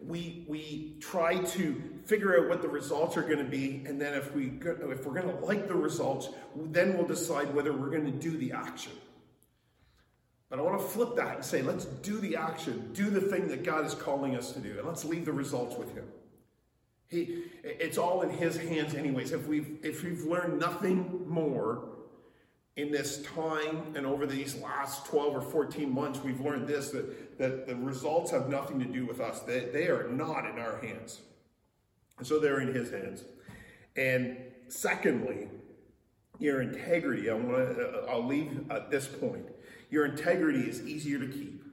we 0.06 0.46
we 0.48 0.96
try 1.00 1.38
to 1.38 1.82
figure 2.06 2.40
out 2.40 2.50
what 2.50 2.62
the 2.62 2.68
results 2.68 3.18
are 3.18 3.22
going 3.22 3.38
to 3.38 3.44
be 3.44 3.84
and 3.86 4.02
then 4.02 4.14
if 4.14 4.34
we 4.34 4.54
if 4.64 5.06
we're 5.06 5.22
going 5.22 5.28
to 5.28 5.46
like 5.46 5.68
the 5.68 5.76
results 5.76 6.30
then 6.56 6.98
we'll 6.98 7.08
decide 7.08 7.54
whether 7.54 7.72
we're 7.72 7.90
going 7.90 8.06
to 8.06 8.12
do 8.12 8.38
the 8.38 8.52
action. 8.52 8.94
But 10.50 10.60
i 10.60 10.64
want 10.64 10.82
to 10.82 10.86
flip 10.86 11.16
that 11.16 11.36
and 11.36 11.46
say 11.46 11.62
let's 11.62 11.86
do 11.86 12.20
the 12.20 12.36
action. 12.36 12.92
Do 12.94 13.10
the 13.10 13.22
thing 13.22 13.48
that 13.50 13.64
god 13.64 13.86
is 13.86 13.94
calling 13.94 14.36
us 14.36 14.52
to 14.54 14.60
do 14.60 14.78
and 14.78 14.88
let's 14.88 15.06
leave 15.06 15.26
the 15.26 15.34
results 15.34 15.78
with 15.78 15.94
him. 15.94 16.06
He 17.08 17.44
it's 17.64 17.98
all 17.98 18.22
in 18.22 18.30
his 18.30 18.58
hands 18.58 18.96
anyways. 18.96 19.32
If 19.32 19.48
we've 19.48 19.78
if 19.84 20.04
we've 20.04 20.24
learned 20.24 20.60
nothing 20.60 21.26
more 21.28 21.84
in 22.78 22.92
this 22.92 23.22
time 23.24 23.94
and 23.96 24.06
over 24.06 24.26
these 24.26 24.56
last 24.56 25.06
12 25.06 25.36
or 25.36 25.42
14 25.42 25.94
months, 25.94 26.20
we've 26.22 26.40
learned 26.40 26.68
this 26.68 26.90
that, 26.90 27.38
that 27.38 27.68
the 27.68 27.76
results 27.76 28.32
have 28.32 28.50
nothing 28.50 28.80
to 28.80 28.86
do 28.86 29.06
with 29.06 29.20
us. 29.20 29.42
They, 29.42 29.66
they 29.66 29.88
are 29.88 30.08
not 30.08 30.46
in 30.46 30.58
our 30.58 30.78
hands. 30.78 31.20
And 32.18 32.26
so 32.26 32.40
they're 32.40 32.62
in 32.62 32.74
his 32.74 32.92
hands. 32.92 33.24
And 33.96 34.38
secondly, 34.68 35.50
your 36.40 36.62
integrity, 36.62 37.30
I 37.30 37.34
want 37.34 37.78
to, 37.78 37.88
uh, 37.88 38.06
I'll 38.10 38.26
leave 38.26 38.72
at 38.72 38.90
this 38.90 39.08
point. 39.08 39.46
Your 39.90 40.06
integrity 40.06 40.62
is 40.62 40.82
easier 40.88 41.20
to 41.20 41.28
keep 41.28 41.64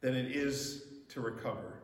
than 0.00 0.14
it 0.14 0.34
is 0.34 0.84
to 1.10 1.20
recover. 1.20 1.79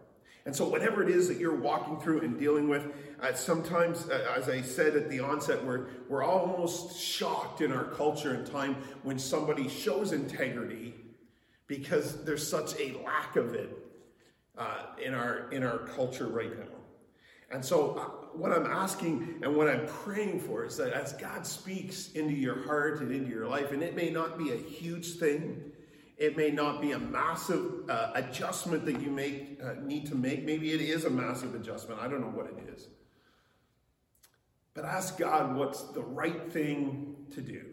And 0.47 0.55
so, 0.55 0.69
whatever 0.69 1.03
it 1.03 1.09
is 1.09 1.27
that 1.27 1.39
you're 1.39 1.57
walking 1.57 1.99
through 1.99 2.21
and 2.21 2.39
dealing 2.39 2.69
with, 2.69 2.87
uh, 3.21 3.35
sometimes, 3.35 4.09
uh, 4.09 4.33
as 4.37 4.49
I 4.49 4.63
said 4.63 4.95
at 4.95 5.11
the 5.11 5.19
onset, 5.19 5.63
we're, 5.65 5.87
we're 6.09 6.23
almost 6.23 6.97
shocked 6.97 7.61
in 7.61 7.73
our 7.73 7.85
culture 7.85 8.33
and 8.33 8.47
time 8.47 8.77
when 9.03 9.19
somebody 9.19 9.69
shows 9.69 10.13
integrity 10.13 10.95
because 11.67 12.25
there's 12.25 12.49
such 12.49 12.79
a 12.79 12.97
lack 13.05 13.35
of 13.35 13.55
it 13.55 13.77
uh, 14.57 14.83
in, 15.05 15.15
our, 15.15 15.51
in 15.51 15.65
our 15.65 15.79
culture 15.79 16.29
right 16.29 16.57
now. 16.57 16.77
And 17.51 17.65
so, 17.65 17.97
uh, 17.97 18.27
what 18.37 18.53
I'm 18.53 18.67
asking 18.67 19.41
and 19.43 19.57
what 19.57 19.67
I'm 19.67 19.87
praying 19.87 20.39
for 20.41 20.65
is 20.65 20.77
that 20.77 20.93
as 20.93 21.13
God 21.15 21.45
speaks 21.45 22.13
into 22.13 22.35
your 22.35 22.63
heart 22.63 23.01
and 23.01 23.11
into 23.11 23.31
your 23.31 23.49
life, 23.49 23.73
and 23.73 23.83
it 23.83 23.97
may 23.97 24.11
not 24.11 24.39
be 24.39 24.53
a 24.53 24.57
huge 24.57 25.15
thing, 25.15 25.73
it 26.17 26.37
may 26.37 26.51
not 26.51 26.81
be 26.81 26.93
a 26.93 26.99
massive 26.99 27.89
uh, 27.91 28.13
adjustment 28.15 28.87
that 28.87 29.01
you 29.01 29.11
make, 29.11 29.61
uh, 29.63 29.75
need 29.83 30.07
to 30.07 30.15
make. 30.15 30.45
Maybe 30.45 30.73
it 30.73 30.81
is 30.81 31.05
a 31.05 31.11
massive 31.11 31.55
adjustment. 31.55 32.01
I 32.01 32.09
don't 32.09 32.23
know 32.23 32.29
what 32.29 32.47
it 32.47 32.75
is. 32.75 32.89
But 34.73 34.85
ask 34.85 35.19
God 35.19 35.57
what's 35.57 35.83
the 35.83 36.03
right 36.03 36.51
thing 36.53 37.17
to 37.35 37.41
do, 37.41 37.65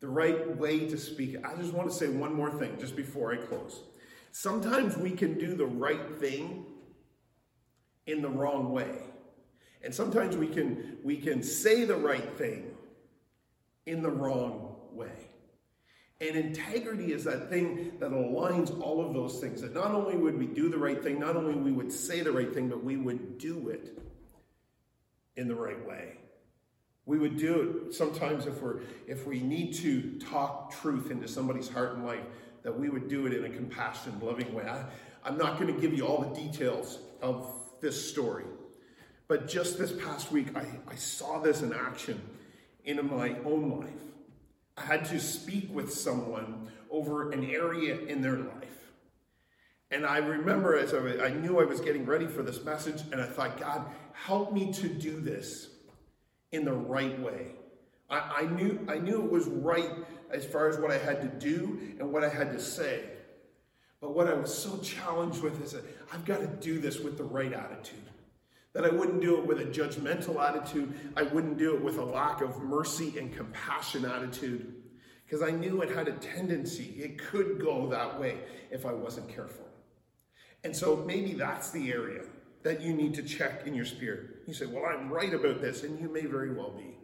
the 0.00 0.08
right 0.08 0.56
way 0.56 0.88
to 0.88 0.96
speak. 0.96 1.36
I 1.44 1.54
just 1.56 1.72
want 1.72 1.90
to 1.90 1.94
say 1.94 2.08
one 2.08 2.34
more 2.34 2.50
thing 2.50 2.78
just 2.78 2.96
before 2.96 3.32
I 3.32 3.36
close. 3.36 3.80
Sometimes 4.32 4.96
we 4.96 5.10
can 5.10 5.38
do 5.38 5.54
the 5.54 5.66
right 5.66 6.16
thing 6.16 6.66
in 8.06 8.20
the 8.20 8.28
wrong 8.28 8.72
way. 8.72 8.98
And 9.82 9.94
sometimes 9.94 10.36
we 10.36 10.46
can 10.46 10.98
we 11.04 11.18
can 11.18 11.42
say 11.42 11.84
the 11.84 11.96
right 11.96 12.36
thing 12.38 12.70
in 13.86 14.02
the 14.02 14.10
wrong 14.10 14.76
way. 14.92 15.28
And 16.26 16.36
integrity 16.36 17.12
is 17.12 17.24
that 17.24 17.50
thing 17.50 17.92
that 17.98 18.10
aligns 18.10 18.80
all 18.80 19.04
of 19.04 19.12
those 19.12 19.40
things. 19.40 19.60
That 19.60 19.74
not 19.74 19.90
only 19.90 20.16
would 20.16 20.38
we 20.38 20.46
do 20.46 20.70
the 20.70 20.78
right 20.78 21.02
thing, 21.02 21.20
not 21.20 21.36
only 21.36 21.54
we 21.54 21.70
would 21.70 21.92
say 21.92 22.22
the 22.22 22.32
right 22.32 22.52
thing, 22.52 22.68
but 22.68 22.82
we 22.82 22.96
would 22.96 23.36
do 23.36 23.68
it 23.68 23.98
in 25.36 25.48
the 25.48 25.54
right 25.54 25.86
way. 25.86 26.16
We 27.04 27.18
would 27.18 27.36
do 27.36 27.86
it 27.88 27.94
sometimes 27.94 28.46
if 28.46 28.62
we're 28.62 28.80
if 29.06 29.26
we 29.26 29.40
need 29.40 29.74
to 29.74 30.18
talk 30.18 30.72
truth 30.80 31.10
into 31.10 31.28
somebody's 31.28 31.68
heart 31.68 31.96
and 31.96 32.06
life, 32.06 32.24
that 32.62 32.78
we 32.78 32.88
would 32.88 33.08
do 33.08 33.26
it 33.26 33.34
in 33.34 33.44
a 33.44 33.50
compassionate, 33.50 34.24
loving 34.24 34.54
way. 34.54 34.64
I, 34.64 34.84
I'm 35.24 35.36
not 35.36 35.60
going 35.60 35.74
to 35.74 35.78
give 35.78 35.92
you 35.92 36.06
all 36.06 36.22
the 36.22 36.40
details 36.40 37.00
of 37.20 37.46
this 37.82 38.10
story, 38.10 38.44
But 39.28 39.46
just 39.46 39.78
this 39.78 39.92
past 39.92 40.32
week, 40.32 40.56
I, 40.56 40.64
I 40.88 40.94
saw 40.94 41.38
this 41.38 41.60
in 41.60 41.74
action 41.74 42.18
in 42.86 42.96
my 43.14 43.36
own 43.44 43.78
life. 43.78 44.13
Had 44.76 45.04
to 45.06 45.20
speak 45.20 45.68
with 45.72 45.92
someone 45.92 46.68
over 46.90 47.30
an 47.32 47.44
area 47.44 47.98
in 47.98 48.22
their 48.22 48.38
life. 48.38 48.90
And 49.90 50.04
I 50.04 50.18
remember 50.18 50.76
as 50.76 50.92
I, 50.92 51.26
I 51.26 51.28
knew 51.30 51.60
I 51.60 51.64
was 51.64 51.80
getting 51.80 52.04
ready 52.04 52.26
for 52.26 52.42
this 52.42 52.64
message, 52.64 53.02
and 53.12 53.20
I 53.20 53.26
thought, 53.26 53.60
God, 53.60 53.86
help 54.12 54.52
me 54.52 54.72
to 54.72 54.88
do 54.88 55.20
this 55.20 55.68
in 56.50 56.64
the 56.64 56.72
right 56.72 57.18
way. 57.20 57.52
I, 58.10 58.18
I, 58.18 58.42
knew 58.46 58.84
I 58.88 58.98
knew 58.98 59.22
it 59.22 59.30
was 59.30 59.46
right 59.46 59.90
as 60.30 60.44
far 60.44 60.68
as 60.68 60.78
what 60.78 60.90
I 60.90 60.98
had 60.98 61.20
to 61.22 61.28
do 61.46 61.80
and 61.98 62.12
what 62.12 62.24
I 62.24 62.28
had 62.28 62.52
to 62.52 62.60
say. 62.60 63.04
But 64.00 64.14
what 64.14 64.28
I 64.28 64.34
was 64.34 64.52
so 64.52 64.76
challenged 64.78 65.42
with 65.42 65.62
is 65.62 65.72
that 65.72 65.84
I've 66.12 66.24
got 66.24 66.40
to 66.40 66.46
do 66.46 66.78
this 66.78 66.98
with 66.98 67.16
the 67.16 67.24
right 67.24 67.52
attitude. 67.52 68.04
That 68.74 68.84
I 68.84 68.90
wouldn't 68.90 69.20
do 69.20 69.38
it 69.38 69.46
with 69.46 69.60
a 69.60 69.64
judgmental 69.64 70.40
attitude. 70.40 70.92
I 71.16 71.22
wouldn't 71.22 71.58
do 71.58 71.74
it 71.74 71.82
with 71.82 71.98
a 71.98 72.04
lack 72.04 72.40
of 72.40 72.60
mercy 72.62 73.16
and 73.18 73.34
compassion 73.34 74.04
attitude. 74.04 74.74
Because 75.24 75.42
I 75.42 75.50
knew 75.50 75.80
it 75.80 75.90
had 75.90 76.08
a 76.08 76.12
tendency, 76.12 76.94
it 76.98 77.18
could 77.18 77.60
go 77.60 77.88
that 77.88 78.20
way 78.20 78.38
if 78.70 78.84
I 78.84 78.92
wasn't 78.92 79.34
careful. 79.34 79.66
And 80.64 80.74
so 80.74 80.96
maybe 81.06 81.34
that's 81.34 81.70
the 81.70 81.92
area 81.92 82.22
that 82.62 82.80
you 82.80 82.92
need 82.94 83.14
to 83.14 83.22
check 83.22 83.66
in 83.66 83.74
your 83.74 83.84
spirit. 83.84 84.42
You 84.46 84.54
say, 84.54 84.66
Well, 84.66 84.84
I'm 84.86 85.10
right 85.10 85.32
about 85.32 85.60
this, 85.60 85.84
and 85.84 86.00
you 86.00 86.08
may 86.08 86.26
very 86.26 86.52
well 86.52 86.70
be. 86.70 86.96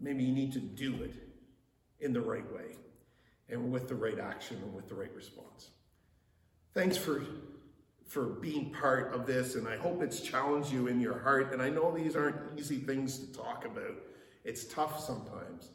Maybe 0.00 0.24
you 0.24 0.32
need 0.32 0.52
to 0.54 0.60
do 0.60 1.02
it 1.02 1.14
in 2.00 2.12
the 2.12 2.20
right 2.20 2.50
way 2.52 2.76
and 3.48 3.70
with 3.70 3.88
the 3.88 3.94
right 3.94 4.18
action 4.18 4.56
and 4.62 4.74
with 4.74 4.88
the 4.88 4.94
right 4.94 5.14
response. 5.14 5.70
Thanks 6.72 6.96
for 6.96 7.24
for 8.06 8.24
being 8.26 8.70
part 8.70 9.14
of 9.14 9.26
this 9.26 9.54
and 9.54 9.66
I 9.66 9.76
hope 9.76 10.02
it's 10.02 10.20
challenged 10.20 10.72
you 10.72 10.86
in 10.86 11.00
your 11.00 11.18
heart 11.18 11.52
and 11.52 11.62
I 11.62 11.70
know 11.70 11.90
these 11.90 12.16
aren't 12.16 12.36
easy 12.58 12.78
things 12.78 13.18
to 13.18 13.32
talk 13.32 13.64
about. 13.64 13.96
It's 14.44 14.64
tough 14.64 15.00
sometimes. 15.00 15.70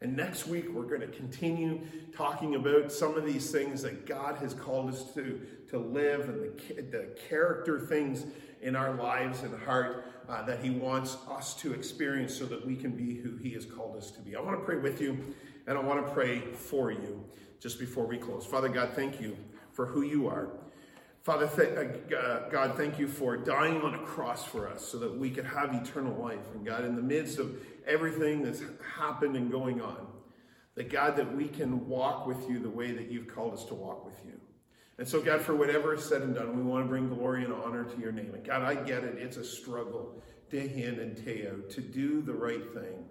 And 0.00 0.16
next 0.16 0.46
week 0.48 0.66
we're 0.72 0.86
going 0.86 1.00
to 1.00 1.08
continue 1.08 1.80
talking 2.16 2.56
about 2.56 2.90
some 2.90 3.16
of 3.16 3.24
these 3.24 3.50
things 3.50 3.82
that 3.82 4.06
God 4.06 4.36
has 4.36 4.54
called 4.54 4.90
us 4.90 5.12
to 5.14 5.40
to 5.70 5.78
live 5.78 6.28
and 6.28 6.42
the 6.42 6.82
the 6.82 7.16
character 7.28 7.78
things 7.78 8.26
in 8.60 8.76
our 8.76 8.94
lives 8.94 9.42
and 9.42 9.60
heart 9.62 10.06
uh, 10.28 10.42
that 10.42 10.62
He 10.62 10.70
wants 10.70 11.16
us 11.28 11.54
to 11.54 11.72
experience 11.72 12.34
so 12.34 12.46
that 12.46 12.64
we 12.64 12.76
can 12.76 12.92
be 12.92 13.16
who 13.16 13.36
He 13.36 13.50
has 13.50 13.64
called 13.64 13.96
us 13.96 14.10
to 14.12 14.20
be. 14.20 14.36
I 14.36 14.40
want 14.40 14.58
to 14.58 14.64
pray 14.64 14.76
with 14.76 15.00
you 15.00 15.18
and 15.66 15.76
I 15.76 15.80
want 15.80 16.04
to 16.04 16.12
pray 16.12 16.40
for 16.40 16.90
you 16.90 17.24
just 17.60 17.78
before 17.78 18.06
we 18.06 18.18
close. 18.18 18.44
Father 18.44 18.68
God, 18.68 18.90
thank 18.94 19.20
you 19.20 19.36
for 19.72 19.86
who 19.86 20.02
you 20.02 20.28
are. 20.28 20.48
Father, 21.22 21.46
th- 21.46 22.12
uh, 22.12 22.48
God, 22.48 22.76
thank 22.76 22.98
you 22.98 23.06
for 23.06 23.36
dying 23.36 23.80
on 23.80 23.94
a 23.94 23.98
cross 24.00 24.44
for 24.44 24.68
us 24.68 24.84
so 24.84 24.98
that 24.98 25.16
we 25.16 25.30
could 25.30 25.44
have 25.44 25.72
eternal 25.72 26.20
life. 26.20 26.52
And 26.52 26.66
God, 26.66 26.84
in 26.84 26.96
the 26.96 27.02
midst 27.02 27.38
of 27.38 27.64
everything 27.86 28.42
that's 28.42 28.62
happened 28.96 29.36
and 29.36 29.50
going 29.50 29.80
on, 29.80 30.08
that 30.74 30.90
God, 30.90 31.16
that 31.16 31.36
we 31.36 31.46
can 31.46 31.86
walk 31.86 32.26
with 32.26 32.48
you 32.50 32.58
the 32.58 32.70
way 32.70 32.90
that 32.90 33.08
you've 33.08 33.28
called 33.28 33.54
us 33.54 33.64
to 33.66 33.74
walk 33.74 34.04
with 34.04 34.20
you. 34.26 34.40
And 34.98 35.06
so, 35.06 35.22
God, 35.22 35.40
for 35.42 35.54
whatever 35.54 35.94
is 35.94 36.04
said 36.04 36.22
and 36.22 36.34
done, 36.34 36.56
we 36.56 36.62
want 36.62 36.84
to 36.84 36.88
bring 36.88 37.08
glory 37.08 37.44
and 37.44 37.52
honor 37.52 37.84
to 37.84 38.00
your 38.00 38.12
name. 38.12 38.34
And 38.34 38.44
God, 38.44 38.62
I 38.62 38.74
get 38.74 39.04
it. 39.04 39.16
It's 39.18 39.36
a 39.36 39.44
struggle 39.44 40.20
day 40.50 40.72
in 40.74 40.98
and 40.98 41.24
day 41.24 41.46
out 41.46 41.70
to 41.70 41.80
do 41.80 42.20
the 42.20 42.34
right 42.34 42.68
thing, 42.74 43.04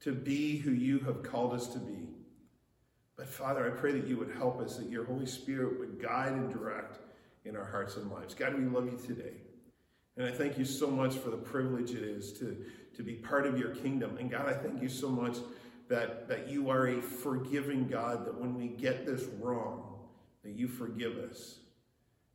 to 0.00 0.12
be 0.12 0.58
who 0.58 0.72
you 0.72 0.98
have 1.00 1.22
called 1.22 1.54
us 1.54 1.68
to 1.68 1.78
be. 1.78 2.08
But 3.16 3.28
Father, 3.28 3.66
I 3.66 3.70
pray 3.70 3.92
that 3.92 4.06
you 4.06 4.18
would 4.18 4.32
help 4.32 4.60
us, 4.60 4.76
that 4.76 4.90
your 4.90 5.04
Holy 5.04 5.26
Spirit 5.26 5.78
would 5.80 6.00
guide 6.00 6.32
and 6.32 6.52
direct 6.52 6.98
in 7.44 7.56
our 7.56 7.64
hearts 7.64 7.96
and 7.96 8.10
lives. 8.10 8.34
God, 8.34 8.54
we 8.54 8.64
love 8.64 8.86
you 8.86 8.98
today. 8.98 9.34
And 10.16 10.26
I 10.26 10.32
thank 10.32 10.58
you 10.58 10.64
so 10.64 10.90
much 10.90 11.14
for 11.14 11.30
the 11.30 11.36
privilege 11.36 11.92
it 11.92 12.02
is 12.02 12.32
to, 12.34 12.56
to 12.96 13.02
be 13.02 13.14
part 13.14 13.46
of 13.46 13.58
your 13.58 13.70
kingdom. 13.70 14.18
And 14.18 14.30
God, 14.30 14.48
I 14.48 14.52
thank 14.52 14.82
you 14.82 14.88
so 14.88 15.08
much 15.08 15.38
that, 15.88 16.28
that 16.28 16.48
you 16.48 16.70
are 16.70 16.88
a 16.88 17.00
forgiving 17.00 17.88
God, 17.88 18.26
that 18.26 18.38
when 18.38 18.54
we 18.54 18.68
get 18.68 19.06
this 19.06 19.24
wrong, 19.40 19.98
that 20.42 20.52
you 20.52 20.68
forgive 20.68 21.16
us. 21.16 21.58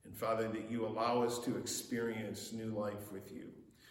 And 0.04 0.16
Father, 0.16 0.48
that 0.50 0.70
you 0.70 0.86
allow 0.86 1.24
us 1.24 1.40
to 1.46 1.58
experience 1.58 2.54
new 2.54 2.72
life 2.72 3.12
with 3.12 3.32
you. 3.32 3.50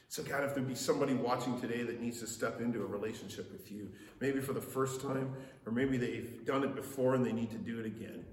So, 0.09 0.22
God, 0.22 0.44
if 0.44 0.55
there 0.55 0.62
be 0.62 0.77
somebody 0.77 1.14
watching 1.14 1.61
today 1.61 1.83
that 1.83 2.00
needs 2.00 2.20
to 2.20 2.27
step 2.29 2.61
into 2.61 2.83
a 2.83 2.87
relationship 2.87 3.50
with 3.50 3.72
you, 3.72 3.90
maybe 4.20 4.40
for 4.40 4.53
the 4.53 4.61
first 4.61 5.00
time, 5.00 5.35
or 5.66 5.72
maybe 5.72 5.96
they've 5.96 6.44
done 6.44 6.62
it 6.62 6.77
before 6.77 7.14
and 7.14 7.27
they 7.27 7.33
need 7.33 7.50
to 7.50 7.59
do 7.59 7.81
it 7.81 7.87
again, 7.87 8.24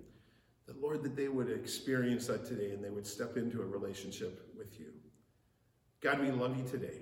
Lord, 0.80 1.04
that 1.04 1.16
they 1.16 1.28
would 1.28 1.50
experience 1.50 2.28
that 2.28 2.46
today 2.46 2.72
and 2.72 2.84
they 2.84 2.90
would 2.90 3.08
step 3.08 3.38
into 3.38 3.62
a 3.62 3.66
relationship 3.66 4.52
with 4.58 4.80
you. 4.80 4.94
God, 6.02 6.20
we 6.20 6.32
love 6.32 6.58
you 6.58 6.64
today. 6.64 7.02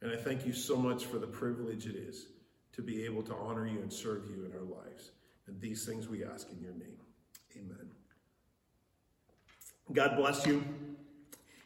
And 0.00 0.10
I 0.10 0.16
thank 0.16 0.44
you 0.44 0.52
so 0.52 0.76
much 0.76 1.06
for 1.06 1.18
the 1.18 1.26
privilege 1.26 1.86
it 1.86 1.96
is 1.96 2.26
to 2.72 2.82
be 2.82 3.04
able 3.04 3.22
to 3.22 3.34
honor 3.34 3.66
you 3.66 3.80
and 3.80 3.92
serve 3.92 4.24
you 4.28 4.44
in 4.44 4.52
our 4.52 4.64
lives. 4.64 5.12
And 5.46 5.60
these 5.60 5.84
things 5.84 6.08
we 6.08 6.24
ask 6.24 6.48
in 6.50 6.60
your 6.60 6.72
name. 6.72 6.98
Amen. 7.56 7.90
God 9.92 10.16
bless 10.16 10.46
you. 10.46 10.64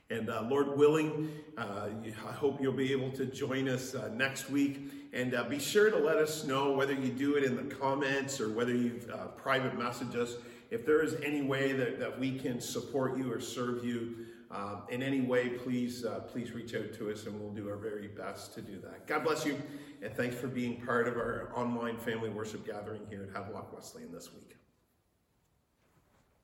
And 0.08 0.30
uh, 0.30 0.42
Lord 0.48 0.76
willing, 0.76 1.30
uh, 1.58 1.88
I 2.28 2.32
hope 2.32 2.60
you'll 2.60 2.72
be 2.72 2.92
able 2.92 3.10
to 3.12 3.26
join 3.26 3.68
us 3.68 3.94
uh, 3.94 4.08
next 4.14 4.50
week. 4.50 4.90
And 5.12 5.34
uh, 5.34 5.44
be 5.44 5.58
sure 5.58 5.90
to 5.90 5.96
let 5.96 6.16
us 6.16 6.44
know 6.44 6.72
whether 6.72 6.92
you 6.92 7.10
do 7.10 7.36
it 7.36 7.44
in 7.44 7.56
the 7.56 7.74
comments 7.74 8.40
or 8.40 8.50
whether 8.50 8.74
you 8.74 9.00
uh, 9.12 9.28
private 9.28 9.76
message 9.76 10.14
us. 10.14 10.36
If 10.70 10.84
there 10.84 11.02
is 11.02 11.14
any 11.22 11.42
way 11.42 11.72
that, 11.72 11.98
that 12.00 12.18
we 12.18 12.38
can 12.38 12.60
support 12.60 13.16
you 13.16 13.32
or 13.32 13.40
serve 13.40 13.84
you 13.84 14.26
uh, 14.50 14.80
in 14.88 15.02
any 15.02 15.20
way, 15.20 15.50
please 15.50 16.04
please 16.28 16.52
reach 16.52 16.74
out 16.74 16.92
to 16.94 17.10
us 17.10 17.26
and 17.26 17.40
we'll 17.40 17.50
do 17.50 17.68
our 17.68 17.76
very 17.76 18.08
best 18.08 18.54
to 18.54 18.62
do 18.62 18.80
that. 18.80 19.06
God 19.06 19.24
bless 19.24 19.44
you, 19.44 19.60
and 20.02 20.14
thanks 20.14 20.36
for 20.36 20.46
being 20.46 20.80
part 20.84 21.08
of 21.08 21.16
our 21.16 21.50
online 21.54 21.98
family 21.98 22.30
worship 22.30 22.66
gathering 22.66 23.02
here 23.08 23.28
at 23.28 23.36
Havelock 23.36 23.72
Wesleyan 23.72 24.12
this 24.12 24.32
week. 24.32 24.56